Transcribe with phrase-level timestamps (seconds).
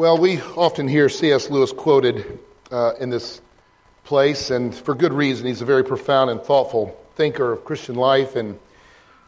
[0.00, 1.50] Well, we often hear C.S.
[1.50, 2.38] Lewis quoted
[2.72, 3.42] uh, in this
[4.02, 5.46] place, and for good reason.
[5.46, 8.34] He's a very profound and thoughtful thinker of Christian life.
[8.34, 8.58] And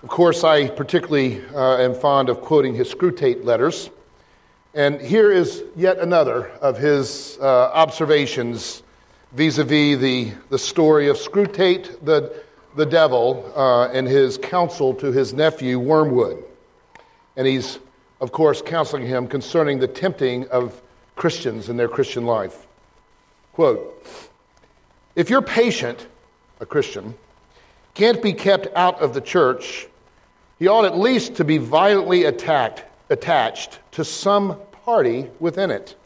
[0.02, 3.90] of course, I particularly uh, am fond of quoting his Screwtape letters.
[4.72, 8.82] And here is yet another of his uh, observations
[9.32, 9.98] vis a vis
[10.48, 12.34] the, story of Screwtape the,
[12.76, 16.42] the devil uh, and his counsel to his nephew Wormwood.
[17.36, 17.78] And he's,
[18.22, 20.80] of course, counseling him concerning the tempting of
[21.16, 22.68] Christians in their Christian life.
[23.52, 24.06] Quote
[25.16, 26.06] If your patient,
[26.60, 27.14] a Christian,
[27.94, 29.88] can't be kept out of the church,
[30.60, 35.96] he ought at least to be violently attacked, attached to some party within it.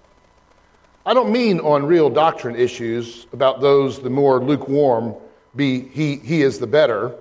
[1.04, 5.14] I don't mean on real doctrine issues about those the more lukewarm
[5.54, 7.14] be he, he is the better.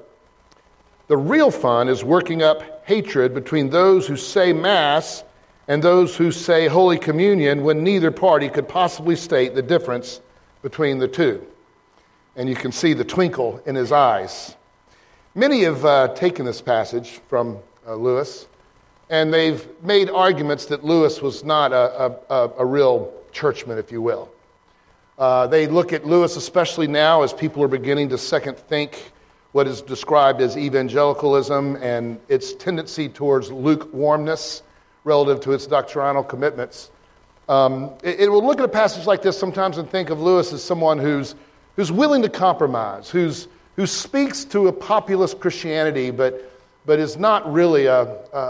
[1.08, 5.24] The real fun is working up hatred between those who say Mass
[5.68, 10.22] and those who say Holy Communion when neither party could possibly state the difference
[10.62, 11.46] between the two.
[12.36, 14.56] And you can see the twinkle in his eyes.
[15.34, 18.48] Many have uh, taken this passage from uh, Lewis,
[19.10, 24.02] and they've made arguments that Lewis was not a, a, a real churchman, if you
[24.02, 24.30] will.
[25.18, 29.12] Uh, they look at Lewis, especially now, as people are beginning to second think
[29.56, 34.64] what is described as evangelicalism and its tendency towards lukewarmness
[35.06, 36.92] relative to its doctrinal commitments.
[37.48, 40.52] Um, it, it, will look at a passage like this sometimes and think of Lewis
[40.52, 41.36] as someone who's,
[41.78, 46.52] who's willing to compromise, who's, who speaks to a populist Christianity, but,
[46.86, 48.04] but is not really a,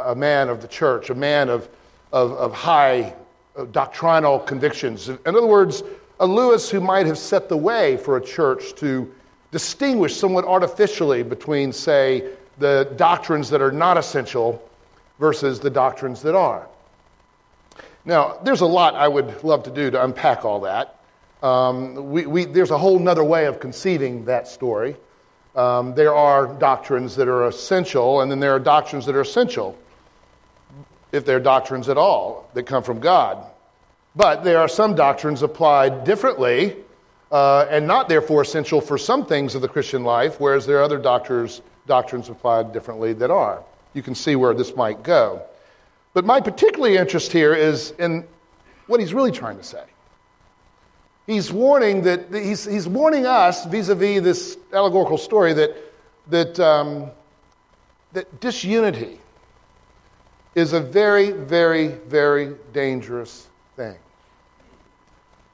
[0.08, 1.70] a man of the church, a man of,
[2.14, 3.14] of, of high
[3.56, 5.08] uh, doctrinal convictions.
[5.10, 5.84] In other words,
[6.20, 9.14] a Lewis who might have set the way for a church to
[9.56, 14.62] distinguish somewhat artificially between, say, the doctrines that are not essential
[15.18, 16.68] versus the doctrines that are.
[18.04, 21.00] Now, there's a lot I would love to do to unpack all that.
[21.42, 24.98] Um, we, we, there's a whole other way of conceiving that story.
[25.56, 29.78] Um, there are doctrines that are essential, and then there are doctrines that are essential,
[31.14, 33.42] if they're doctrines at all, that come from God.
[34.18, 36.76] But there are some doctrines applied differently
[37.36, 40.84] uh, and not therefore essential for some things of the Christian life, whereas there are
[40.84, 43.62] other doctors, doctrines applied differently that are.
[43.94, 45.42] You can see where this might go.
[46.14, 48.26] But my particular interest here is in
[48.88, 49.84] what he's really trying to say.
[51.28, 55.76] He's warning that he's, he's warning us vis-a-vis this allegorical story that
[56.30, 57.12] that um,
[58.14, 59.20] that disunity
[60.56, 63.50] is a very, very, very dangerous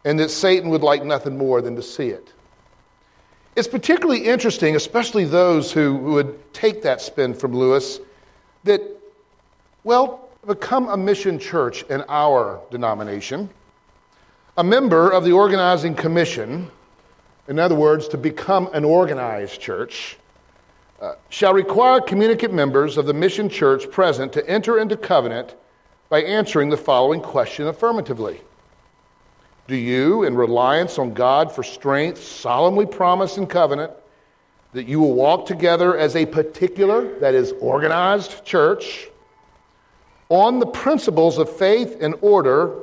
[0.05, 2.33] and that Satan would like nothing more than to see it.
[3.55, 7.99] It's particularly interesting, especially those who would take that spin from Lewis,
[8.63, 8.81] that
[9.83, 13.49] well, become a mission church in our denomination,
[14.57, 16.69] a member of the organizing commission,
[17.47, 20.17] in other words, to become an organized church,
[21.01, 25.55] uh, shall require communicant members of the mission church present to enter into covenant
[26.09, 28.41] by answering the following question affirmatively
[29.67, 33.91] Do you, in reliance on God for strength, solemnly promise in covenant
[34.73, 39.11] that you will walk together as a particular, that is, organized church?
[40.31, 42.73] on the principles of faith and order,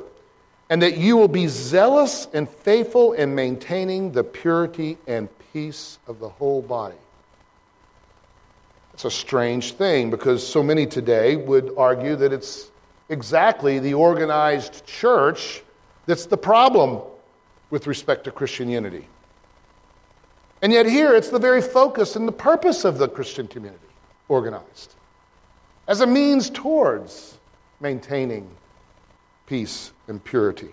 [0.69, 6.19] and that you will be zealous and faithful in maintaining the purity and peace of
[6.19, 6.95] the whole body.
[8.93, 12.69] It's a strange thing because so many today would argue that it's
[13.09, 15.63] exactly the organized church
[16.09, 17.03] that's the problem
[17.69, 19.07] with respect to Christian unity.
[20.63, 23.85] And yet, here it's the very focus and the purpose of the Christian community
[24.27, 24.95] organized
[25.87, 27.37] as a means towards
[27.79, 28.49] maintaining
[29.45, 30.69] peace and purity.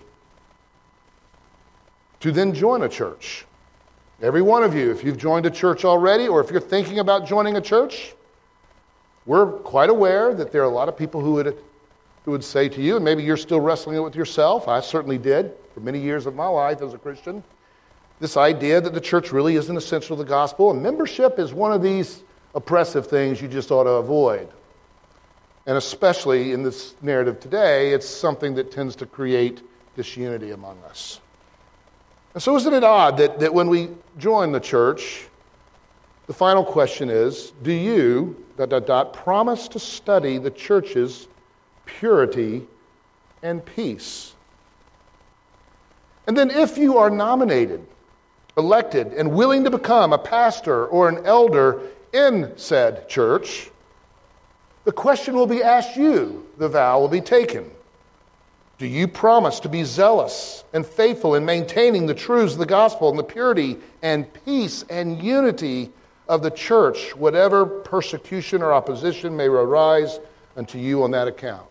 [2.20, 3.44] To then join a church.
[4.22, 7.26] Every one of you, if you've joined a church already, or if you're thinking about
[7.26, 8.14] joining a church,
[9.26, 11.58] we're quite aware that there are a lot of people who would,
[12.26, 14.66] who would say to you, and maybe you're still wrestling it with yourself.
[14.66, 17.42] I certainly did for many years of my life as a Christian.
[18.18, 21.72] This idea that the church really isn't essential to the gospel, and membership is one
[21.72, 22.24] of these
[22.56, 24.48] oppressive things you just ought to avoid.
[25.66, 29.62] And especially in this narrative today, it's something that tends to create
[29.94, 31.20] disunity among us.
[32.34, 35.28] And so, isn't it odd that, that when we join the church,
[36.26, 41.28] the final question is Do you, dot, dot, dot, promise to study the church's
[41.86, 42.66] purity
[43.42, 44.34] and peace?
[46.26, 47.86] And then, if you are nominated,
[48.56, 51.80] elected, and willing to become a pastor or an elder
[52.12, 53.70] in said church,
[54.84, 57.70] the question will be asked you, the vow will be taken.
[58.78, 63.08] Do you promise to be zealous and faithful in maintaining the truths of the gospel
[63.08, 65.90] and the purity and peace and unity
[66.28, 70.20] of the church, whatever persecution or opposition may arise
[70.56, 71.66] unto you on that account?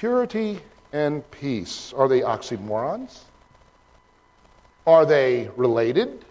[0.00, 0.58] Purity
[0.94, 1.92] and peace.
[1.94, 3.18] Are they oxymorons?
[4.86, 6.24] Are they related?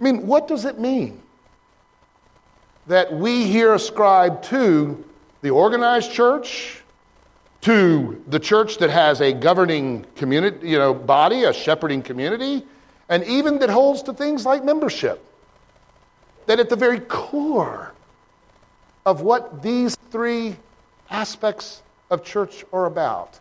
[0.00, 1.20] I mean, what does it mean
[2.86, 5.04] that we here ascribe to
[5.42, 6.80] the organized church,
[7.60, 12.64] to the church that has a governing community, you know, body, a shepherding community,
[13.10, 15.22] and even that holds to things like membership?
[16.46, 17.92] That at the very core
[19.04, 20.56] of what these three
[21.10, 23.38] aspects of church are about,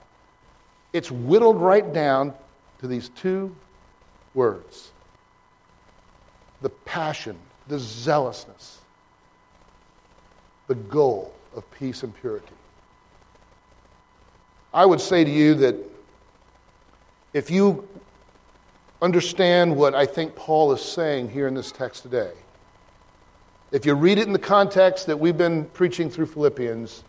[0.93, 2.33] it's whittled right down
[2.79, 3.55] to these two
[4.33, 4.91] words
[6.61, 7.37] the passion,
[7.67, 8.79] the zealousness,
[10.65, 12.47] the goal of peace and purity.
[14.73, 15.75] I would say to you that
[17.33, 17.87] if you
[19.01, 22.31] understand what I think Paul is saying here in this text today,
[23.71, 27.03] if you read it in the context that we've been preaching through Philippians,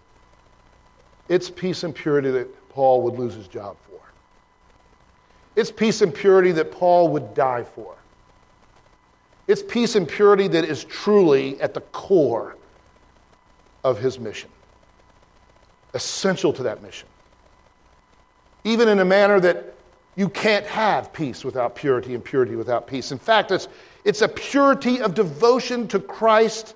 [1.29, 4.01] it's peace and purity that Paul would lose his job for.
[5.57, 7.97] It's peace and purity that Paul would die for.
[9.47, 12.57] It's peace and purity that is truly at the core
[13.83, 14.51] of his mission,
[15.95, 17.09] essential to that mission.
[18.65, 19.75] Even in a manner that
[20.17, 23.13] you can't have peace without purity and purity without peace.
[23.13, 23.69] In fact, it's,
[24.05, 26.75] it's a purity of devotion to Christ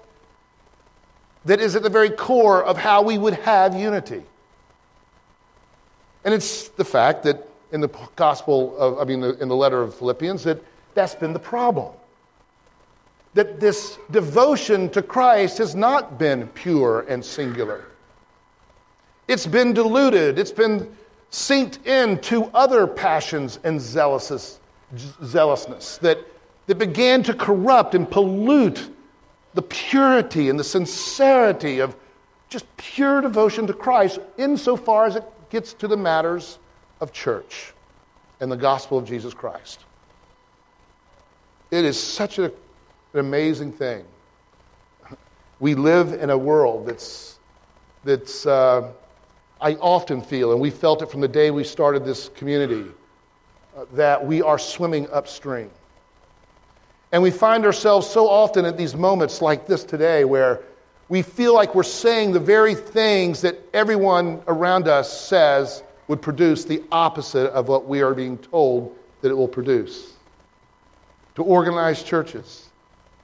[1.44, 4.22] that is at the very core of how we would have unity.
[6.25, 9.95] And it's the fact that in the gospel of, I mean, in the letter of
[9.95, 10.63] Philippians, that
[10.95, 11.95] that's been the problem
[13.35, 17.87] that this devotion to Christ has not been pure and singular.
[19.29, 20.95] It's been diluted, it's been
[21.31, 24.61] synced into other passions and zealousness,
[25.25, 26.19] zealousness that,
[26.67, 28.91] that began to corrupt and pollute
[29.55, 31.97] the purity and the sincerity of
[32.51, 36.58] just pure devotion to Christ insofar as it gets to the matters
[37.00, 37.72] of church
[38.40, 39.84] and the gospel of Jesus Christ.
[41.70, 42.52] It is such a
[43.12, 44.04] an amazing thing.
[45.60, 47.38] We live in a world that's,
[48.04, 48.90] that's uh,
[49.60, 52.87] I often feel, and we felt it from the day we started this community,
[53.76, 55.70] uh, that we are swimming upstream.
[57.12, 60.62] And we find ourselves so often at these moments like this today where
[61.12, 66.64] we feel like we're saying the very things that everyone around us says would produce
[66.64, 70.14] the opposite of what we are being told that it will produce.
[71.35, 72.70] To organize churches,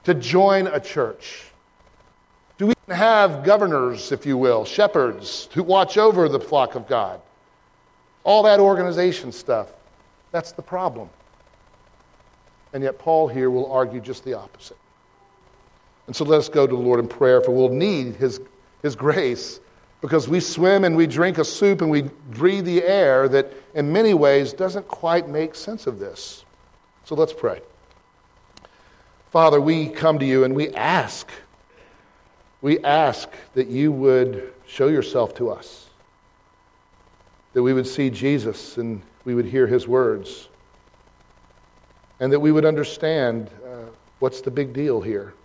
[0.03, 1.45] to join a church?
[2.59, 7.19] Do we have governors, if you will, shepherds who watch over the flock of God?
[8.23, 9.73] All that organization stuff.
[10.31, 11.09] That's the problem.
[12.71, 14.77] And yet, Paul here will argue just the opposite.
[16.09, 18.41] And so let us go to the Lord in prayer, for we'll need his,
[18.81, 19.59] his grace
[20.01, 22.01] because we swim and we drink a soup and we
[22.31, 26.45] breathe the air that, in many ways, doesn't quite make sense of this.
[27.05, 27.61] So let's pray.
[29.29, 31.29] Father, we come to you and we ask,
[32.63, 35.91] we ask that you would show yourself to us,
[37.53, 40.47] that we would see Jesus and we would hear his words,
[42.19, 45.35] and that we would understand uh, what's the big deal here.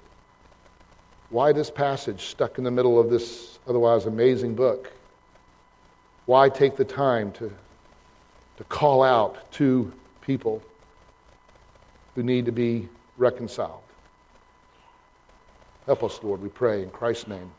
[1.35, 4.93] Why this passage stuck in the middle of this otherwise amazing book?
[6.27, 7.53] Why take the time to,
[8.57, 10.63] to call out to people
[12.15, 13.83] who need to be reconciled.
[15.87, 17.51] Help us, Lord, we pray in Christ's name.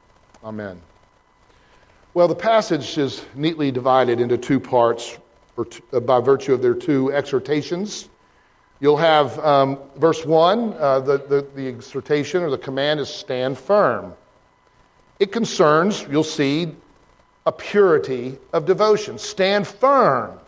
[0.41, 0.81] Amen.
[2.13, 5.17] Well, the passage is neatly divided into two parts
[5.57, 8.07] uh, by virtue of their two exhortations.
[8.79, 13.57] You'll have um, verse 1, uh, the, the, the exhortation or the command is stand
[13.57, 14.13] firm.
[15.19, 16.75] It concerns, you'll see,
[17.45, 19.17] a purity of devotion.
[19.17, 20.39] Stand firm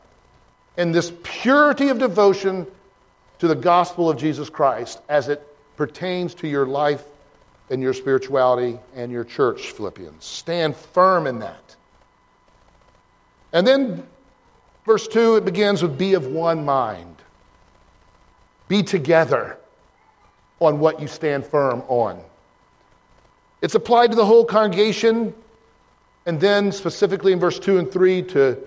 [0.78, 2.68] in this purity of devotion
[3.40, 7.04] to the gospel of Jesus Christ as it pertains to your life
[7.70, 10.24] and your spirituality and your church, Philippians.
[10.24, 11.76] Stand firm in that.
[13.54, 14.06] And then,
[14.86, 17.17] verse 2, it begins with be of one mind.
[18.68, 19.58] Be together
[20.60, 22.22] on what you stand firm on.
[23.62, 25.34] It's applied to the whole congregation,
[26.26, 28.58] and then specifically in verse 2 and 3 to,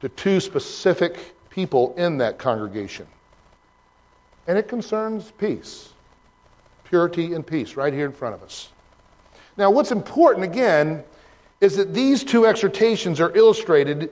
[0.00, 3.06] to two specific people in that congregation
[4.48, 5.90] and it concerns peace,
[6.84, 8.70] purity, and peace right here in front of us.
[9.58, 11.04] Now, what's important again
[11.60, 14.10] is that these two exhortations are illustrated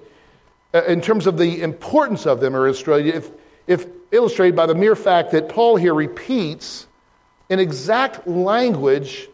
[0.74, 3.30] uh, in terms of the importance of them, are illustrated, if,
[3.66, 6.86] if illustrated by the mere fact that Paul here repeats
[7.48, 9.28] in exact language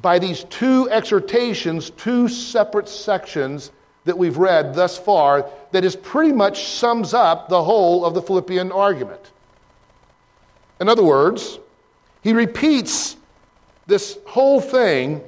[0.00, 3.70] by these two exhortations, two separate sections
[4.04, 8.22] that we've read thus far, that is pretty much sums up the whole of the
[8.22, 9.30] Philippian argument.
[10.80, 11.60] In other words,
[12.22, 13.16] he repeats
[13.86, 15.22] this whole thing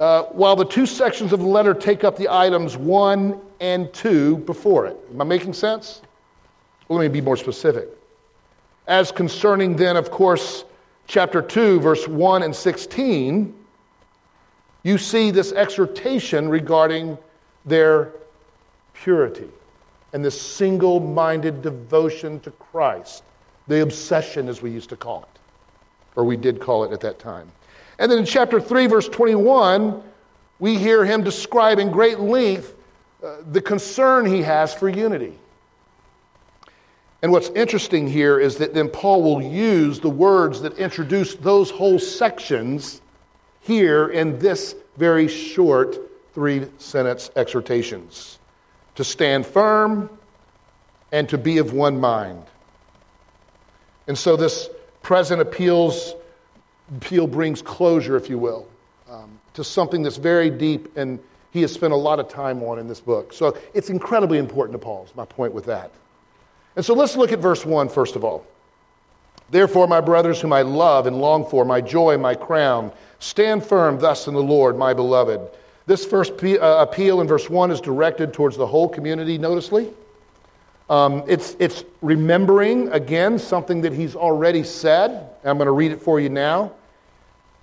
[0.00, 4.38] uh, while the two sections of the letter take up the items one and two
[4.38, 4.96] before it.
[5.12, 6.02] Am I making sense?
[6.94, 7.88] Let me be more specific.
[8.86, 10.64] As concerning then, of course,
[11.06, 13.54] chapter 2, verse 1 and 16,
[14.84, 17.18] you see this exhortation regarding
[17.64, 18.12] their
[18.92, 19.48] purity
[20.12, 23.24] and this single minded devotion to Christ,
[23.66, 25.40] the obsession, as we used to call it,
[26.14, 27.50] or we did call it at that time.
[27.98, 30.02] And then in chapter 3, verse 21,
[30.60, 32.76] we hear him describe in great length
[33.24, 35.36] uh, the concern he has for unity.
[37.24, 41.70] And what's interesting here is that then Paul will use the words that introduce those
[41.70, 43.00] whole sections
[43.62, 45.96] here in this very short
[46.34, 48.38] three sentence exhortations
[48.96, 50.10] to stand firm
[51.12, 52.44] and to be of one mind.
[54.06, 54.68] And so this
[55.00, 56.14] present appeals
[56.94, 58.68] appeal brings closure, if you will,
[59.08, 61.18] um, to something that's very deep and
[61.52, 63.32] he has spent a lot of time on in this book.
[63.32, 65.90] So it's incredibly important to Paul, is my point with that.
[66.76, 68.46] And so let's look at verse 1 first of all.
[69.50, 73.98] Therefore, my brothers, whom I love and long for, my joy, my crown, stand firm
[73.98, 75.40] thus in the Lord, my beloved.
[75.86, 79.92] This first uh, appeal in verse 1 is directed towards the whole community, noticeably.
[80.88, 85.28] Um, it's, it's remembering, again, something that he's already said.
[85.44, 86.72] I'm going to read it for you now.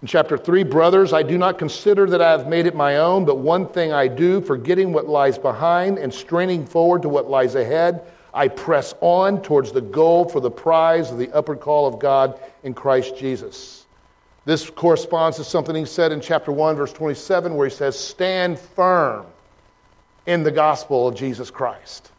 [0.02, 3.26] In chapter 3, brothers, I do not consider that I have made it my own,
[3.26, 7.54] but one thing I do, forgetting what lies behind and straining forward to what lies
[7.54, 8.02] ahead,
[8.34, 12.40] I press on towards the goal for the prize of the upward call of God
[12.64, 13.86] in Christ Jesus.
[14.46, 18.58] This corresponds to something he said in chapter 1, verse 27, where he says, Stand
[18.58, 19.26] firm
[20.26, 22.12] in the gospel of Jesus Christ.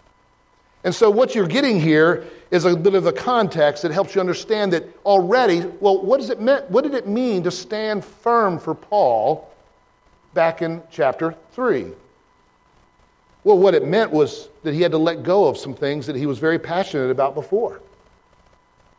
[0.85, 4.21] And so, what you're getting here is a bit of the context that helps you
[4.21, 8.59] understand that already, well, what, does it mean, what did it mean to stand firm
[8.59, 9.51] for Paul
[10.35, 11.93] back in chapter 3?
[13.45, 16.17] Well, what it meant was that he had to let go of some things that
[16.17, 17.81] he was very passionate about before.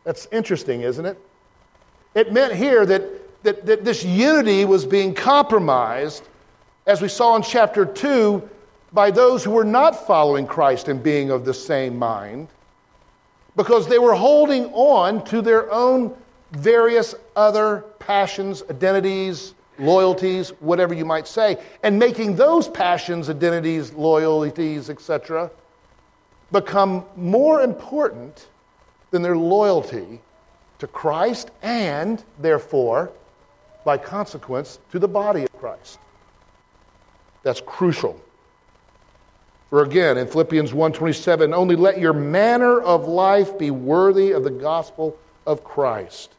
[0.04, 1.18] That's interesting, isn't it?
[2.14, 6.28] It meant here that, that, that this unity was being compromised,
[6.86, 8.48] as we saw in chapter 2,
[8.92, 12.48] by those who were not following Christ and being of the same mind
[13.56, 16.14] because they were holding on to their own
[16.52, 24.90] various other passions, identities, loyalties, whatever you might say, and making those passions, identities, loyalties,
[24.90, 25.50] etc.,
[26.52, 28.48] become more important
[29.10, 30.20] than their loyalty
[30.78, 33.12] to Christ and, therefore,
[33.84, 35.98] by consequence, to the body of Christ.
[37.42, 38.20] That's crucial.
[39.70, 44.50] For again, in Philippians 1:27, only let your manner of life be worthy of the
[44.50, 45.16] gospel
[45.46, 46.34] of Christ.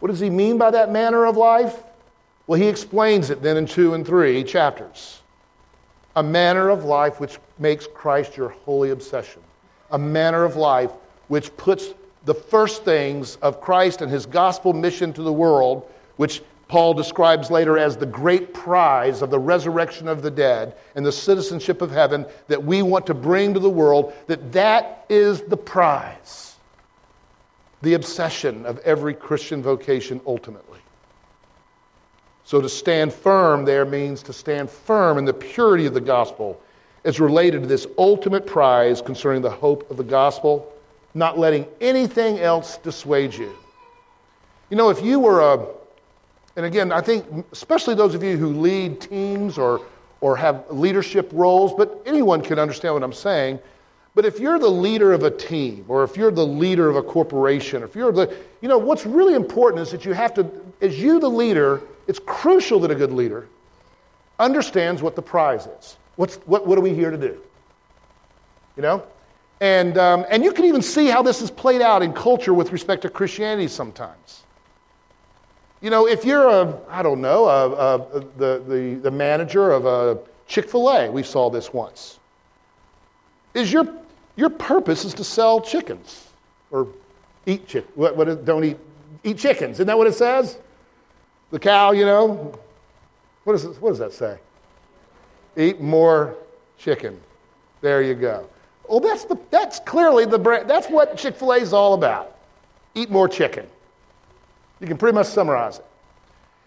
[0.00, 1.82] What does he mean by that manner of life?
[2.46, 5.22] Well, he explains it then in 2 and 3 chapters.
[6.14, 9.42] A manner of life which makes Christ your holy obsession.
[9.90, 10.90] A manner of life
[11.28, 16.42] which puts the first things of Christ and his gospel mission to the world, which
[16.68, 21.12] Paul describes later as the great prize of the resurrection of the dead and the
[21.12, 25.56] citizenship of heaven that we want to bring to the world, that that is the
[25.56, 26.56] prize,
[27.82, 30.80] the obsession of every Christian vocation ultimately.
[32.46, 36.60] So to stand firm there means to stand firm in the purity of the gospel
[37.04, 40.72] as related to this ultimate prize concerning the hope of the gospel,
[41.12, 43.52] not letting anything else dissuade you.
[44.70, 45.66] You know, if you were a
[46.54, 49.84] and again, I think especially those of you who lead teams or,
[50.20, 53.58] or have leadership roles, but anyone can understand what I'm saying.
[54.14, 57.02] But if you're the leader of a team, or if you're the leader of a
[57.02, 60.48] corporation, if you're the, you know, what's really important is that you have to,
[60.80, 63.48] as you, the leader, it's crucial that a good leader
[64.38, 65.96] understands what the prize is.
[66.16, 67.40] What's, what, what are we here to do?
[68.76, 69.02] You know?
[69.60, 72.72] And, um, and you can even see how this is played out in culture with
[72.72, 74.42] respect to Christianity sometimes.
[75.80, 79.86] You know, if you're a, I don't know, a, a, the, the, the manager of
[79.86, 82.18] a Chick fil A, we saw this once.
[83.54, 83.86] Is your,
[84.36, 86.28] your purpose is to sell chickens
[86.70, 86.88] or
[87.46, 87.90] eat chicken.
[87.94, 88.76] What, what, don't eat,
[89.24, 89.76] eat chickens.
[89.76, 90.58] Isn't that what it says?
[91.50, 92.58] The cow, you know.
[93.44, 94.38] What, is, what does that say?
[95.56, 96.34] Eat more
[96.78, 97.20] chicken.
[97.80, 98.48] There you go.
[98.88, 100.68] Well, that's, the, that's clearly the brand.
[100.68, 102.36] That's what Chick fil A is all about.
[102.94, 103.66] Eat more chicken.
[104.80, 105.86] You can pretty much summarize it.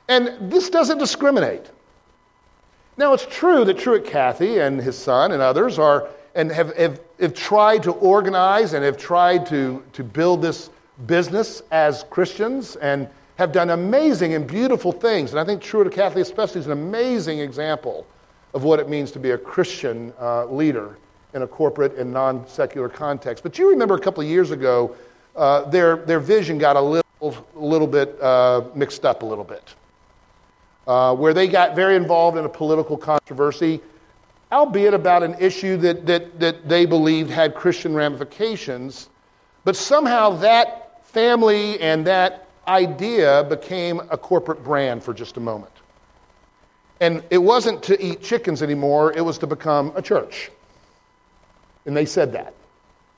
[0.07, 1.69] And this doesn't discriminate.
[2.97, 6.99] Now, it's true that Truett Cathy and his son and others are, and have, have,
[7.19, 10.69] have tried to organize and have tried to, to build this
[11.05, 13.07] business as Christians and
[13.39, 15.31] have done amazing and beautiful things.
[15.31, 18.05] And I think Truett Cathy, especially, is an amazing example
[18.53, 20.97] of what it means to be a Christian uh, leader
[21.33, 23.41] in a corporate and non secular context.
[23.41, 24.93] But you remember a couple of years ago,
[25.37, 29.45] uh, their, their vision got a little, a little bit uh, mixed up a little
[29.45, 29.73] bit,
[30.85, 33.79] uh, where they got very involved in a political controversy,
[34.51, 39.07] albeit about an issue that, that, that they believed had Christian ramifications.
[39.63, 45.71] But somehow that family and that idea became a corporate brand for just a moment.
[47.01, 50.51] And it wasn't to eat chickens anymore, it was to become a church.
[51.85, 52.53] And they said that.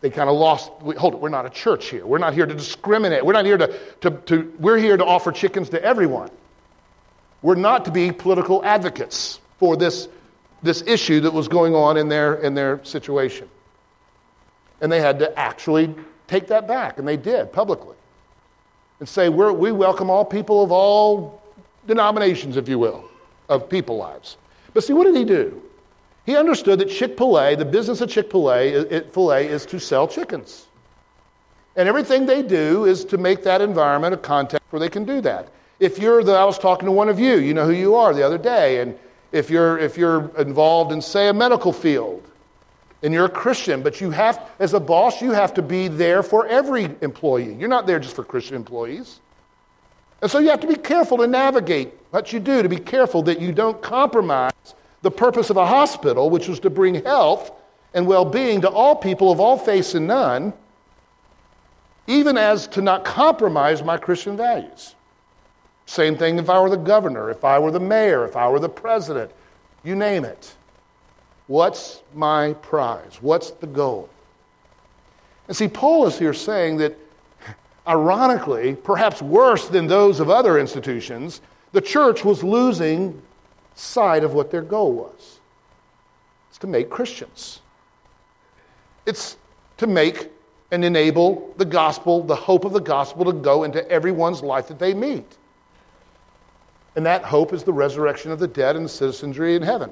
[0.01, 2.05] They kind of lost, hold it, we're not a church here.
[2.05, 3.23] We're not here to discriminate.
[3.23, 6.31] We're not here to, to, to, we're here to offer chickens to everyone.
[7.43, 10.07] We're not to be political advocates for this,
[10.63, 13.49] this issue that was going on in their, in their situation.
[14.79, 15.93] And they had to actually
[16.27, 17.95] take that back, and they did publicly.
[19.01, 21.41] And say, we welcome all people of all
[21.87, 23.03] denominations, if you will
[23.49, 24.37] of people lives.
[24.75, 25.59] But see, what did he do?
[26.27, 30.07] He understood that Chick fil A, the business of Chick fil A, is to sell
[30.07, 30.67] chickens.
[31.75, 35.19] And everything they do is to make that environment a context where they can do
[35.21, 35.49] that.
[35.79, 38.13] If you're the, I was talking to one of you, you know who you are
[38.13, 38.95] the other day, and
[39.31, 42.29] if you're, if you're involved in, say, a medical field,
[43.03, 46.21] and you're a Christian, but you have, as a boss, you have to be there
[46.21, 47.53] for every employee.
[47.55, 49.19] You're not there just for Christian employees.
[50.21, 53.23] And so you have to be careful to navigate what you do, to be careful
[53.23, 54.51] that you don't compromise
[55.01, 57.51] the purpose of a hospital, which was to bring health
[57.93, 60.53] and well being to all people of all faiths and none,
[62.05, 64.95] even as to not compromise my Christian values.
[65.87, 68.59] Same thing if I were the governor, if I were the mayor, if I were
[68.59, 69.31] the president,
[69.83, 70.55] you name it.
[71.47, 73.17] What's my prize?
[73.21, 74.09] What's the goal?
[75.47, 76.97] And see, Paul is here saying that
[77.87, 83.19] Ironically, perhaps worse than those of other institutions, the church was losing
[83.73, 85.39] sight of what their goal was.
[86.49, 87.61] It's to make Christians.
[89.05, 89.37] It's
[89.77, 90.29] to make
[90.71, 94.77] and enable the gospel, the hope of the gospel, to go into everyone's life that
[94.77, 95.37] they meet.
[96.95, 99.91] And that hope is the resurrection of the dead and the citizenry in heaven.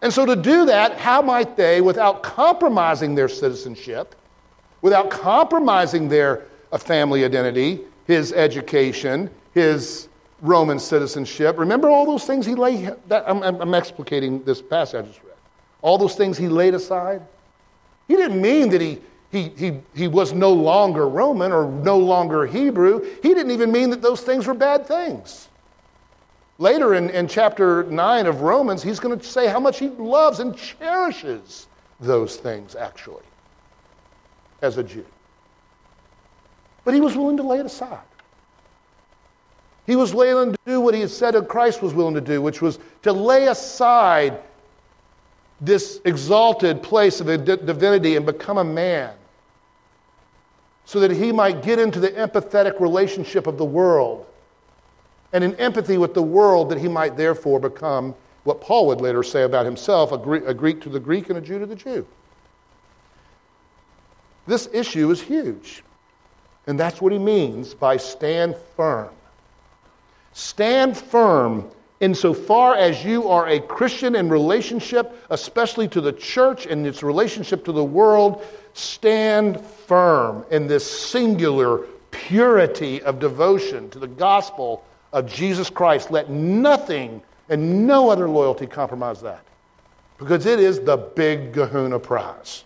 [0.00, 4.14] And so, to do that, how might they, without compromising their citizenship,
[4.80, 10.08] without compromising their uh, family identity, his education, his
[10.40, 11.58] Roman citizenship.
[11.58, 15.34] Remember all those things he laid, that, I'm, I'm explicating this passage I just read.
[15.82, 17.22] All those things he laid aside.
[18.06, 22.46] He didn't mean that he, he, he, he was no longer Roman or no longer
[22.46, 23.04] Hebrew.
[23.22, 25.48] He didn't even mean that those things were bad things.
[26.58, 30.40] Later in, in chapter 9 of Romans, he's going to say how much he loves
[30.40, 31.68] and cherishes
[32.00, 33.22] those things, actually,
[34.60, 35.06] as a Jew.
[36.84, 38.00] But he was willing to lay it aside.
[39.86, 42.42] He was willing to do what he had said that Christ was willing to do,
[42.42, 44.40] which was to lay aside
[45.60, 49.14] this exalted place of divinity and become a man
[50.84, 54.26] so that he might get into the empathetic relationship of the world
[55.32, 58.14] and in empathy with the world that he might therefore become
[58.44, 61.58] what Paul would later say about himself a Greek, to the Greek and a Jew
[61.58, 62.06] to the Jew.
[64.46, 65.84] This issue is huge.
[66.66, 69.10] And that's what he means by stand firm.
[70.32, 76.86] Stand firm insofar as you are a Christian in relationship, especially to the church and
[76.86, 78.44] its relationship to the world.
[78.72, 86.10] Stand firm in this singular purity of devotion to the gospel of Jesus Christ.
[86.10, 89.44] Let nothing and no other loyalty compromise that.
[90.18, 92.64] Because it is the big kahuna prize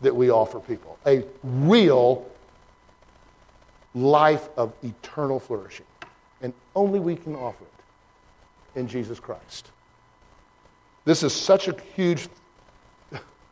[0.00, 2.26] that we offer people a real
[3.94, 5.86] life of eternal flourishing.
[6.40, 9.70] And only we can offer it in Jesus Christ.
[11.04, 12.28] This is such a huge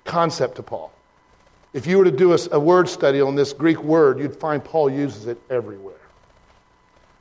[0.04, 0.92] concept to Paul.
[1.72, 4.64] If you were to do a, a, word study on this Greek word, you'd find
[4.64, 5.94] Paul uses it everywhere.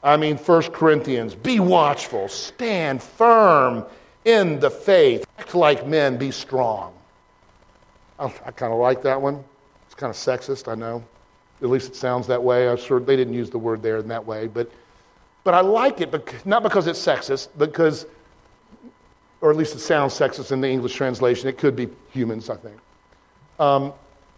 [0.05, 3.83] I mean, 1 Corinthians, be watchful, stand firm
[4.23, 6.93] in the faith, act like men, be strong.
[8.19, 9.43] I, I kind of like that one.
[9.87, 11.03] It's kind of sexist, I know.
[11.63, 12.69] At least it sounds that way.
[12.69, 14.45] I'm sure they didn't use the word there in that way.
[14.45, 14.69] But,
[15.43, 18.05] but I like it, because, not because it's sexist, because,
[19.41, 21.49] or at least it sounds sexist in the English translation.
[21.49, 22.77] It could be humans, I think.
[23.59, 23.91] Um,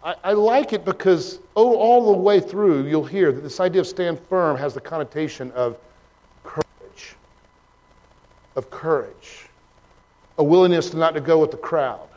[0.07, 3.81] I, I, like it because oh, all the way through, you'll hear that this idea
[3.81, 5.77] of stand firm has the connotation of
[6.45, 7.15] courage,
[8.55, 9.47] of courage,
[10.37, 12.07] a willingness to not to go with the crowd,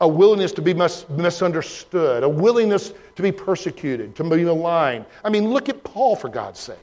[0.00, 5.04] a willingness to be mis- misunderstood, a willingness to be persecuted, to be maligned.
[5.24, 6.76] I mean, look at Paul, for God's sake.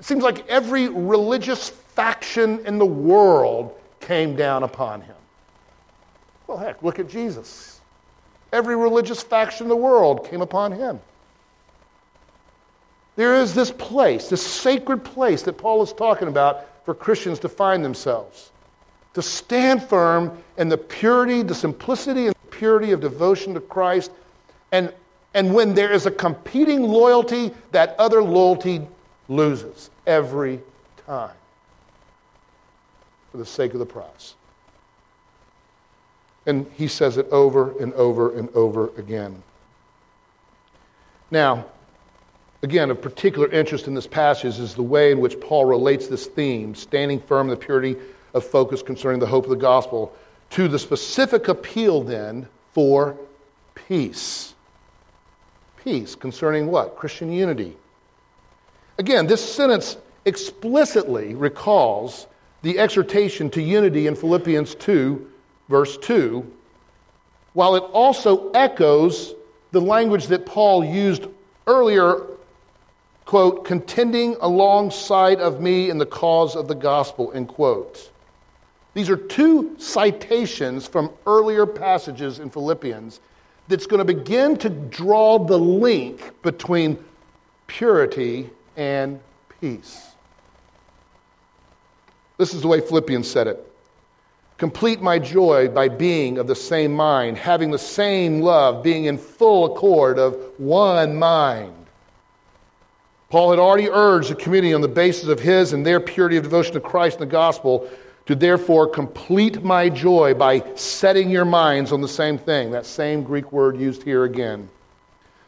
[0.00, 5.14] It seems like every religious faction in the world came down upon him.
[6.48, 7.77] Well, heck, look at Jesus.
[8.52, 11.00] Every religious faction in the world came upon him.
[13.16, 17.48] There is this place, this sacred place that Paul is talking about for Christians to
[17.48, 18.52] find themselves,
[19.14, 24.12] to stand firm in the purity, the simplicity, and the purity of devotion to Christ.
[24.70, 24.94] And,
[25.34, 28.86] and when there is a competing loyalty, that other loyalty
[29.28, 30.60] loses every
[31.04, 31.34] time
[33.30, 34.34] for the sake of the prize.
[36.48, 39.42] And he says it over and over and over again.
[41.30, 41.66] Now,
[42.62, 46.26] again, of particular interest in this passage is the way in which Paul relates this
[46.26, 47.96] theme, standing firm in the purity
[48.32, 50.16] of focus concerning the hope of the gospel,
[50.50, 53.14] to the specific appeal then for
[53.74, 54.54] peace.
[55.84, 56.96] Peace concerning what?
[56.96, 57.76] Christian unity.
[58.96, 62.26] Again, this sentence explicitly recalls
[62.62, 65.32] the exhortation to unity in Philippians 2
[65.68, 66.50] verse 2,
[67.52, 69.34] while it also echoes
[69.72, 71.26] the language that Paul used
[71.66, 72.26] earlier,
[73.24, 78.10] quote, contending alongside of me in the cause of the gospel, end quote.
[78.94, 83.20] These are two citations from earlier passages in Philippians
[83.68, 86.98] that's going to begin to draw the link between
[87.66, 89.20] purity and
[89.60, 90.06] peace.
[92.38, 93.67] This is the way Philippians said it.
[94.58, 99.16] Complete my joy by being of the same mind, having the same love, being in
[99.16, 101.72] full accord of one mind.
[103.30, 106.42] Paul had already urged the community on the basis of his and their purity of
[106.42, 107.88] devotion to Christ and the gospel
[108.26, 112.72] to therefore complete my joy by setting your minds on the same thing.
[112.72, 114.68] That same Greek word used here again.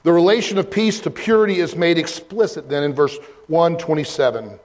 [0.02, 3.18] The relation of peace to purity is made explicit then in verse
[3.48, 4.58] 127.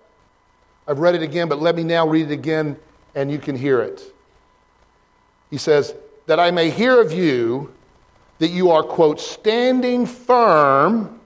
[0.88, 2.78] I've read it again, but let me now read it again
[3.16, 4.14] and you can hear it.
[5.50, 5.94] He says,
[6.26, 7.74] That I may hear of you
[8.40, 11.20] that you are, quote, standing firm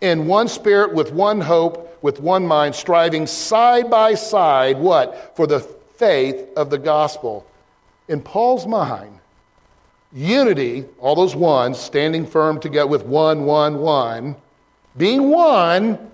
[0.00, 5.34] in one spirit, with one hope, with one mind, striving side by side, what?
[5.36, 7.46] For the faith of the gospel.
[8.08, 9.18] In Paul's mind,
[10.12, 14.36] unity, all those ones, standing firm together with one, one, one,
[14.96, 16.10] being one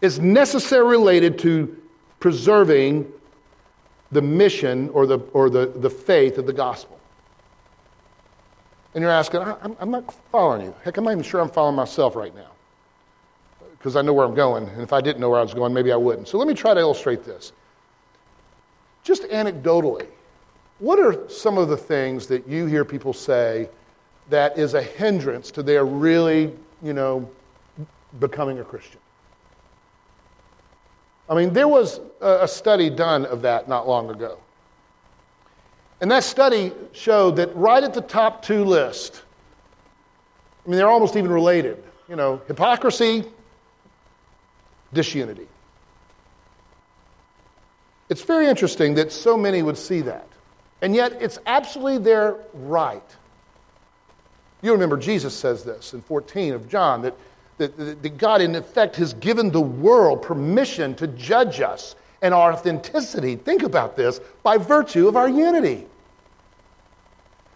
[0.00, 1.76] is necessarily related to
[2.20, 3.10] preserving
[4.12, 7.00] the mission or the, or the, the faith of the gospel.
[8.94, 10.74] And you're asking, I'm, I'm not following you.
[10.84, 12.50] Heck, I'm not even sure I'm following myself right now
[13.78, 14.68] because I know where I'm going.
[14.68, 16.28] And if I didn't know where I was going, maybe I wouldn't.
[16.28, 17.52] So let me try to illustrate this.
[19.02, 20.06] Just anecdotally,
[20.78, 23.68] what are some of the things that you hear people say
[24.28, 27.28] that is a hindrance to their really, you know,
[28.20, 29.00] becoming a Christian?
[31.28, 34.38] I mean, there was a study done of that not long ago.
[36.00, 39.22] And that study showed that right at the top two list,
[40.66, 41.82] I mean, they're almost even related.
[42.08, 43.24] You know, hypocrisy,
[44.92, 45.46] disunity.
[48.08, 50.28] It's very interesting that so many would see that.
[50.82, 53.16] And yet, it's absolutely their right.
[54.60, 57.16] You remember Jesus says this in 14 of John that
[57.68, 62.52] that, that God, in effect, has given the world permission to judge us and our
[62.52, 63.36] authenticity.
[63.36, 65.86] Think about this by virtue of our unity.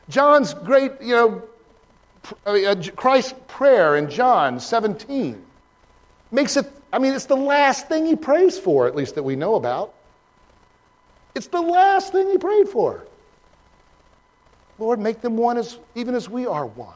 [0.09, 1.42] John's great, you know,
[2.45, 5.42] uh, Christ's prayer in John 17
[6.31, 9.37] makes it, I mean, it's the last thing he prays for, at least that we
[9.37, 9.95] know about.
[11.35, 13.07] It's the last thing he prayed for.
[14.79, 16.95] Lord, make them one as even as we are one,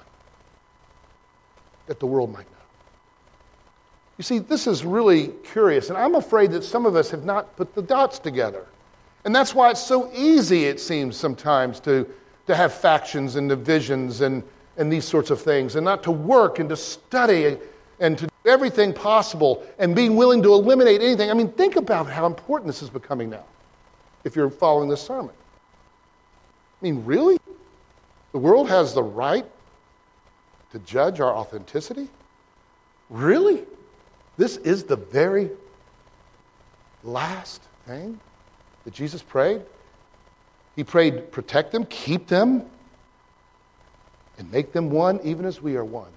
[1.87, 2.60] that the world might know.
[4.20, 7.56] You see, this is really curious, and I'm afraid that some of us have not
[7.56, 8.66] put the dots together.
[9.24, 12.06] And that's why it's so easy, it seems sometimes, to,
[12.46, 14.42] to have factions and divisions and,
[14.76, 17.56] and these sorts of things, and not to work and to study
[17.98, 21.30] and to do everything possible and being willing to eliminate anything.
[21.30, 23.46] I mean, think about how important this is becoming now,
[24.24, 25.33] if you're following this sermon.
[25.33, 27.38] I mean, really?
[28.33, 29.46] The world has the right
[30.72, 32.11] to judge our authenticity?
[33.09, 33.64] Really?
[34.40, 35.50] This is the very
[37.05, 38.18] last thing
[38.85, 39.61] that Jesus prayed.
[40.74, 42.64] He prayed, protect them, keep them.
[44.38, 46.11] and make them one even as we are one.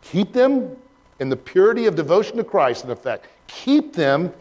[0.00, 0.76] Keep them
[1.20, 3.28] in the purity of devotion to Christ, in effect.
[3.46, 4.34] Keep them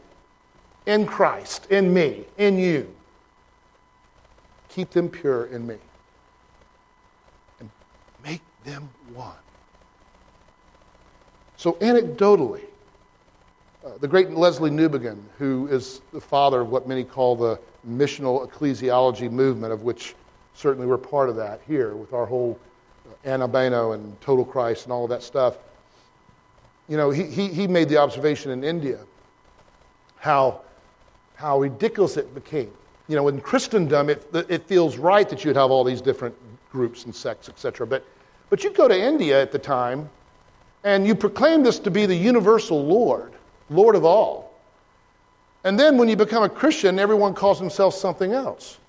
[0.87, 2.91] in Christ, in me, in you.
[4.69, 5.77] Keep them pure in me.
[7.59, 7.69] And
[8.23, 9.35] make them one.
[11.61, 12.63] So, anecdotally,
[13.85, 18.49] uh, the great Lesslie Newbigin, who is the father of what many call the missional
[18.49, 20.15] ecclesiology movement, of which
[20.55, 22.57] certainly we're part of that here with our whole
[23.07, 25.59] uh, Anabano and Total Christ and all of that stuff.
[26.89, 28.97] You know, he, he, he made the observation in India
[30.17, 30.61] how,
[31.35, 32.73] how ridiculous it became.
[33.07, 36.33] You know, in Christendom, it, it feels right that you'd have all these different
[36.71, 37.85] groups and sects, etc.
[37.85, 38.03] But,
[38.49, 40.09] but you go to India at the time,
[40.83, 43.33] and you proclaim this to be the universal Lord,
[43.69, 44.59] Lord of all.
[45.63, 48.79] And then when you become a Christian, everyone calls themselves something else.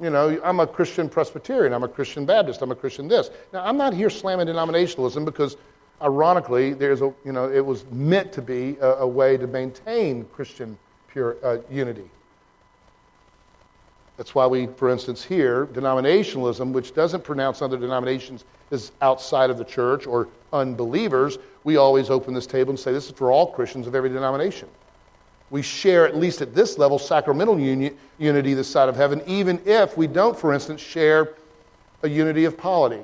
[0.00, 3.30] You know, I'm a Christian Presbyterian, I'm a Christian Baptist, I'm a Christian this.
[3.52, 5.56] Now, I'm not here slamming denominationalism because,
[6.02, 10.24] ironically, there's a, you know, it was meant to be a, a way to maintain
[10.32, 12.10] Christian pure uh, unity.
[14.16, 19.58] That's why we, for instance, here, denominationalism, which doesn't pronounce other denominations as outside of
[19.58, 23.46] the church or unbelievers, we always open this table and say this is for all
[23.46, 24.68] Christians of every denomination.
[25.50, 29.60] We share, at least at this level, sacramental uni- unity this side of heaven, even
[29.64, 31.34] if we don't, for instance, share
[32.02, 33.02] a unity of polity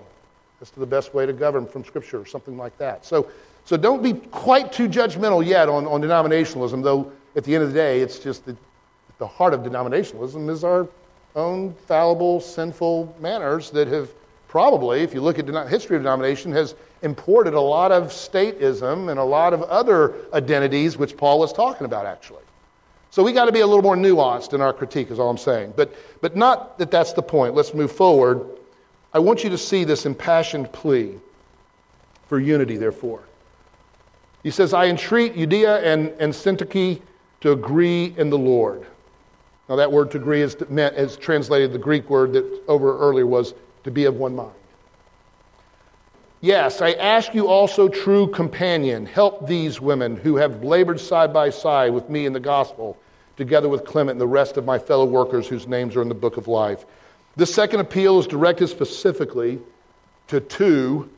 [0.61, 3.05] as to the best way to govern from Scripture or something like that.
[3.05, 3.31] So,
[3.65, 7.73] so don't be quite too judgmental yet on, on denominationalism, though at the end of
[7.73, 8.57] the day, it's just that
[9.19, 10.89] the heart of denominationalism is our
[11.37, 14.11] own fallible, sinful manners that have
[14.49, 19.11] probably, if you look at the history of denomination, has imported a lot of statism
[19.11, 22.43] and a lot of other identities, which Paul was talking about, actually.
[23.11, 25.39] So we got to be a little more nuanced in our critique, is all I'm
[25.39, 25.75] saying.
[25.77, 27.55] But, but not that that's the point.
[27.55, 28.45] Let's move forward.
[29.13, 31.15] I want you to see this impassioned plea
[32.29, 33.23] for unity, therefore.
[34.43, 37.03] He says, I entreat Euodia and, and Syntyche
[37.41, 38.87] to agree in the Lord.
[39.71, 43.55] Now, that word to agree is meant, translated the Greek word that over earlier was
[43.85, 44.51] to be of one mind.
[46.41, 51.51] Yes, I ask you also, true companion, help these women who have labored side by
[51.51, 52.99] side with me in the gospel,
[53.37, 56.15] together with Clement and the rest of my fellow workers whose names are in the
[56.15, 56.85] book of life.
[57.37, 59.61] This second appeal is directed specifically
[60.27, 61.09] to two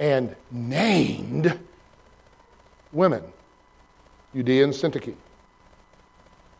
[0.00, 1.56] and named
[2.90, 3.22] women,
[4.34, 5.14] Euodia and Syntyche.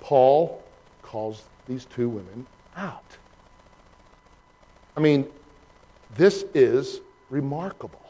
[0.00, 0.62] Paul
[1.06, 3.16] calls these two women out.
[4.96, 5.26] I mean,
[6.16, 8.02] this is remarkable.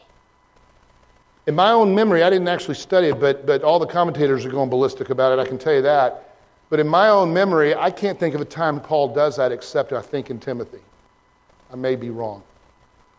[1.47, 4.51] In my own memory, I didn't actually study it, but, but all the commentators are
[4.51, 6.37] going ballistic about it, I can tell you that.
[6.71, 9.93] But in my own memory, I can't think of a time Paul does that except,
[9.93, 10.81] I think, in Timothy.
[11.73, 12.43] I may be wrong.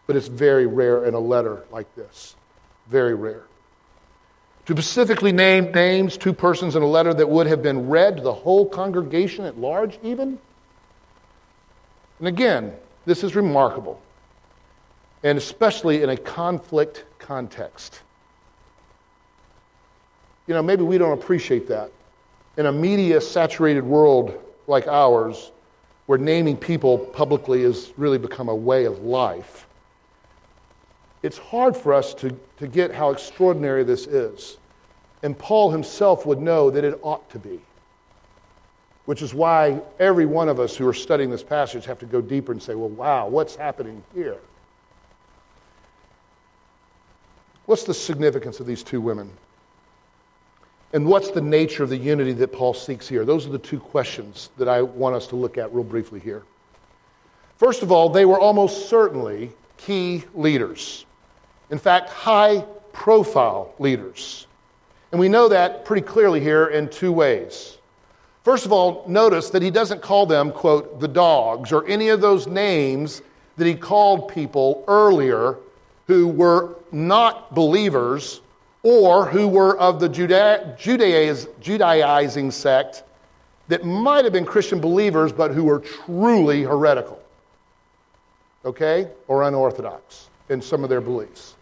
[0.06, 2.36] But it's very rare in a letter like this.
[2.90, 3.44] Very rare.
[4.68, 8.24] To specifically name names, two persons in a letter that would have been read to
[8.24, 10.38] the whole congregation at large, even.
[12.20, 12.74] And again,
[13.06, 14.02] this is remarkable
[15.24, 18.02] and especially in a conflict context.
[20.48, 21.92] You know, maybe we don't appreciate that.
[22.58, 25.52] In a media saturated world like ours,
[26.06, 29.67] where naming people publicly has really become a way of life,
[31.24, 34.58] it's hard for us to, to get how extraordinary this is.
[35.24, 37.60] And Paul himself would know that it ought to be.
[39.06, 42.22] Which is why every one of us who are studying this passage have to go
[42.22, 44.38] deeper and say, well, wow, what's happening here?
[47.66, 49.32] What's the significance of these two women?
[50.94, 53.26] And what's the nature of the unity that Paul seeks here?
[53.26, 56.44] Those are the two questions that I want us to look at real briefly here.
[57.58, 61.06] First of all, they were almost certainly key leaders.
[61.70, 64.48] In fact, high profile leaders.
[65.12, 67.78] And we know that pretty clearly here in two ways.
[68.44, 72.22] First of all, notice that he doesn't call them, quote, the dogs or any of
[72.22, 73.22] those names
[73.58, 75.58] that he called people earlier
[76.08, 78.40] who were not believers
[78.84, 80.08] or who were of the
[81.60, 83.04] Judaizing sect
[83.68, 87.22] that might have been Christian believers but who were truly heretical,
[88.64, 91.57] okay, or unorthodox in some of their beliefs.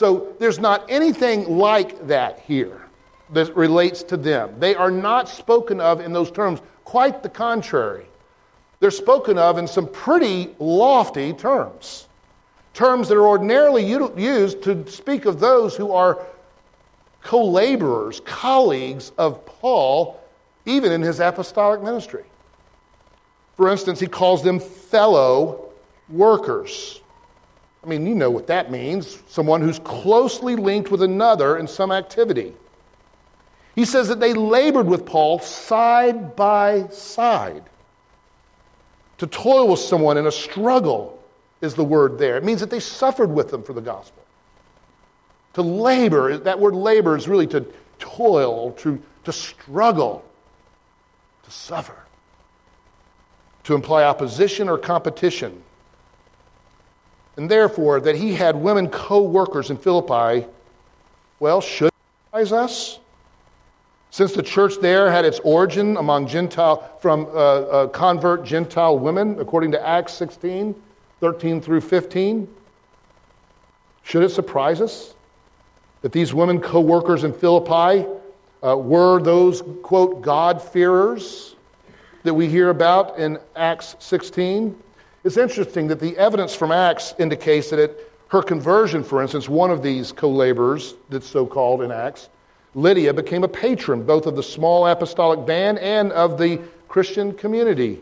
[0.00, 2.80] So there's not anything like that here
[3.34, 4.54] that relates to them.
[4.58, 8.06] They are not spoken of in those terms, quite the contrary.
[8.78, 12.08] They're spoken of in some pretty lofty terms
[12.72, 16.24] terms that are ordinarily used to speak of those who are
[17.22, 20.18] co laborers, colleagues of Paul,
[20.64, 22.24] even in his apostolic ministry.
[23.58, 25.68] For instance, he calls them fellow
[26.08, 27.02] workers.
[27.82, 31.90] I mean, you know what that means someone who's closely linked with another in some
[31.90, 32.54] activity.
[33.74, 37.64] He says that they labored with Paul side by side.
[39.18, 41.22] To toil with someone in a struggle
[41.60, 42.36] is the word there.
[42.36, 44.22] It means that they suffered with them for the gospel.
[45.54, 47.66] To labor, that word labor is really to
[47.98, 50.24] toil, to, to struggle,
[51.42, 51.96] to suffer,
[53.64, 55.62] to imply opposition or competition.
[57.40, 60.46] And therefore, that he had women co workers in Philippi,
[61.38, 61.90] well, should
[62.26, 62.98] surprise us.
[64.10, 69.40] Since the church there had its origin among Gentile, from uh, uh, convert Gentile women,
[69.40, 70.74] according to Acts 16,
[71.20, 72.46] 13 through 15,
[74.02, 75.14] should it surprise us
[76.02, 78.06] that these women co workers in Philippi
[78.62, 81.56] uh, were those, quote, God-fearers
[82.22, 84.76] that we hear about in Acts 16?
[85.22, 87.96] It's interesting that the evidence from Acts indicates that at
[88.28, 92.28] her conversion, for instance, one of these co laborers, that's so called in Acts,
[92.74, 98.00] Lydia, became a patron both of the small apostolic band and of the Christian community.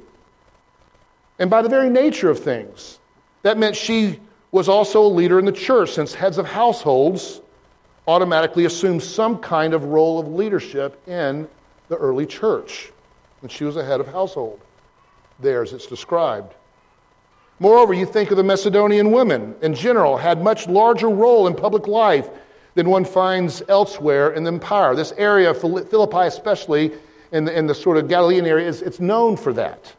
[1.39, 2.99] And by the very nature of things,
[3.43, 4.21] that meant she
[4.53, 7.41] was also a leader in the church, since heads of households
[8.07, 11.49] automatically assumed some kind of role of leadership in
[11.89, 12.93] the early church.
[13.43, 14.61] And she was a head of household,
[15.39, 16.55] there as it's described.
[17.61, 21.89] Moreover, you think of the Macedonian women in general had much larger role in public
[21.89, 22.29] life
[22.75, 24.95] than one finds elsewhere in the empire.
[24.95, 26.93] This area Philippi, especially
[27.33, 29.93] in the, in the sort of Galilean area, is, it's known for that.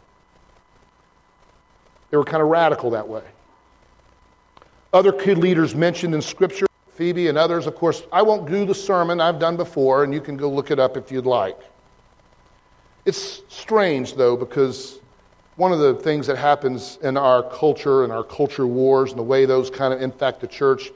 [2.10, 3.24] They were kind of radical that way.
[4.94, 7.68] Other key leaders mentioned in Scripture Phoebe and others.
[7.68, 10.72] Of course, I won't do the sermon I've done before, and you can go look
[10.72, 11.60] it up if you'd like.
[13.06, 15.00] It's strange, though, because
[15.60, 19.24] one of the things that happens in our culture and our culture wars and the
[19.24, 20.90] way those kind of infect the church,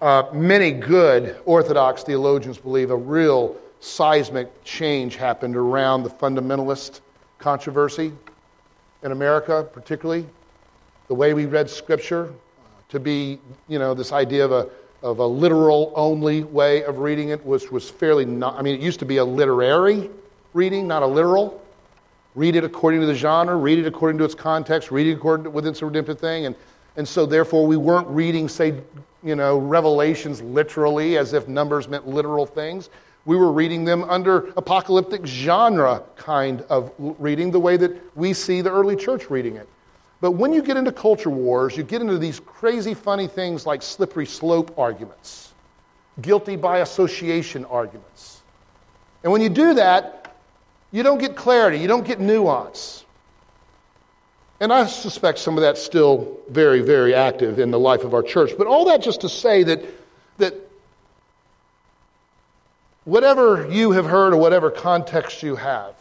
[0.00, 7.00] uh, many good Orthodox theologians believe a real seismic change happened around the fundamentalist
[7.38, 8.12] controversy
[9.04, 10.26] in America, particularly.
[11.06, 12.32] The way we read Scripture,
[12.88, 13.38] to be,
[13.68, 14.68] you know, this idea of a
[15.02, 18.80] of a literal only way of reading it, which was fairly not, I mean, it
[18.80, 20.10] used to be a literary
[20.54, 21.61] reading, not a literal.
[22.34, 25.44] Read it according to the genre, read it according to its context, read it according
[25.44, 26.46] to, within its redemptive thing.
[26.46, 26.56] And,
[26.96, 28.80] and so, therefore, we weren't reading, say,
[29.22, 32.90] you know, Revelations literally as if numbers meant literal things.
[33.24, 38.62] We were reading them under apocalyptic genre kind of reading, the way that we see
[38.62, 39.68] the early church reading it.
[40.20, 43.82] But when you get into culture wars, you get into these crazy, funny things like
[43.82, 45.52] slippery slope arguments,
[46.20, 48.42] guilty by association arguments.
[49.22, 50.21] And when you do that,
[50.92, 53.04] you don't get clarity, you don't get nuance.
[54.60, 58.22] And I suspect some of that's still very, very active in the life of our
[58.22, 58.52] church.
[58.56, 59.84] But all that just to say that,
[60.38, 60.54] that
[63.04, 65.96] whatever you have heard or whatever context you have,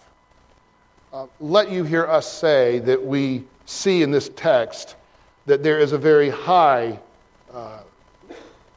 [1.12, 4.96] uh, let you hear us say that we see in this text
[5.46, 7.00] that there is a very high
[7.52, 7.80] uh,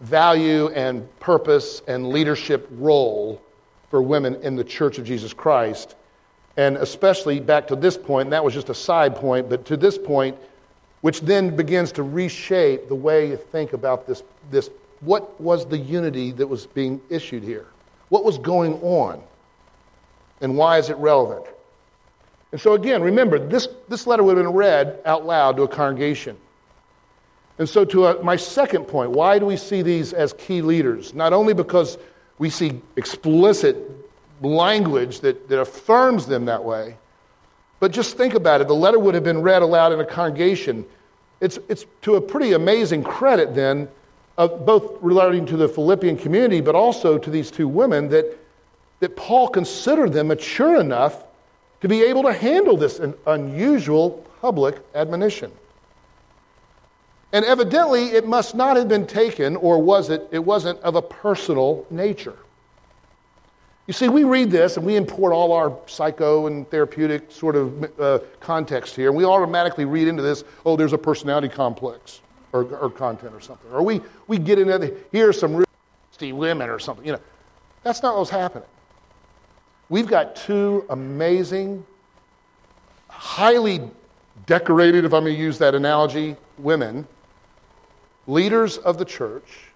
[0.01, 3.41] value and purpose and leadership role
[3.91, 5.95] for women in the Church of Jesus Christ.
[6.57, 9.99] And especially back to this point, that was just a side point, but to this
[9.99, 10.37] point,
[11.01, 15.77] which then begins to reshape the way you think about this, this what was the
[15.77, 17.67] unity that was being issued here?
[18.09, 19.23] What was going on?
[20.41, 21.47] And why is it relevant?
[22.53, 25.69] And so, again, remember, this, this letter would have been read out loud to a
[25.69, 26.37] congregation.
[27.59, 31.15] And so, to a, my second point, why do we see these as key leaders?
[31.15, 31.99] Not only because
[32.39, 33.77] we see explicit
[34.43, 36.97] language that, that affirms them that way,
[37.81, 38.69] but just think about it.
[38.69, 40.85] The letter would have been read aloud in a congregation.
[41.41, 43.89] It's, it's to a pretty amazing credit, then,
[44.37, 48.37] of both relating to the Philippian community, but also to these two women, that,
[49.01, 51.25] that Paul considered them mature enough
[51.81, 55.53] to be able to handle this unusual public admonition.
[57.33, 60.27] And evidently, it must not have been taken, or was it?
[60.31, 62.37] It wasn't of a personal nature.
[63.87, 68.01] You see, we read this and we import all our psycho and therapeutic sort of
[68.01, 72.23] uh, context here, and we automatically read into this, oh, there's a personality complex
[72.53, 73.71] or, or content or something.
[73.71, 77.05] Or we, we get into, the, here's some really women or something.
[77.05, 77.21] You know,
[77.83, 78.69] that's not what's happening.
[79.91, 81.85] We've got two amazing,
[83.09, 83.83] highly
[84.47, 87.07] decorated, if I'm going to use that analogy, women,
[88.27, 89.69] leaders of the church.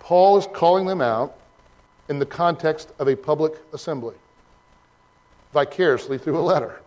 [0.00, 1.38] Paul is calling them out
[2.08, 4.14] in the context of a public assembly,
[5.52, 6.80] vicariously through a letter.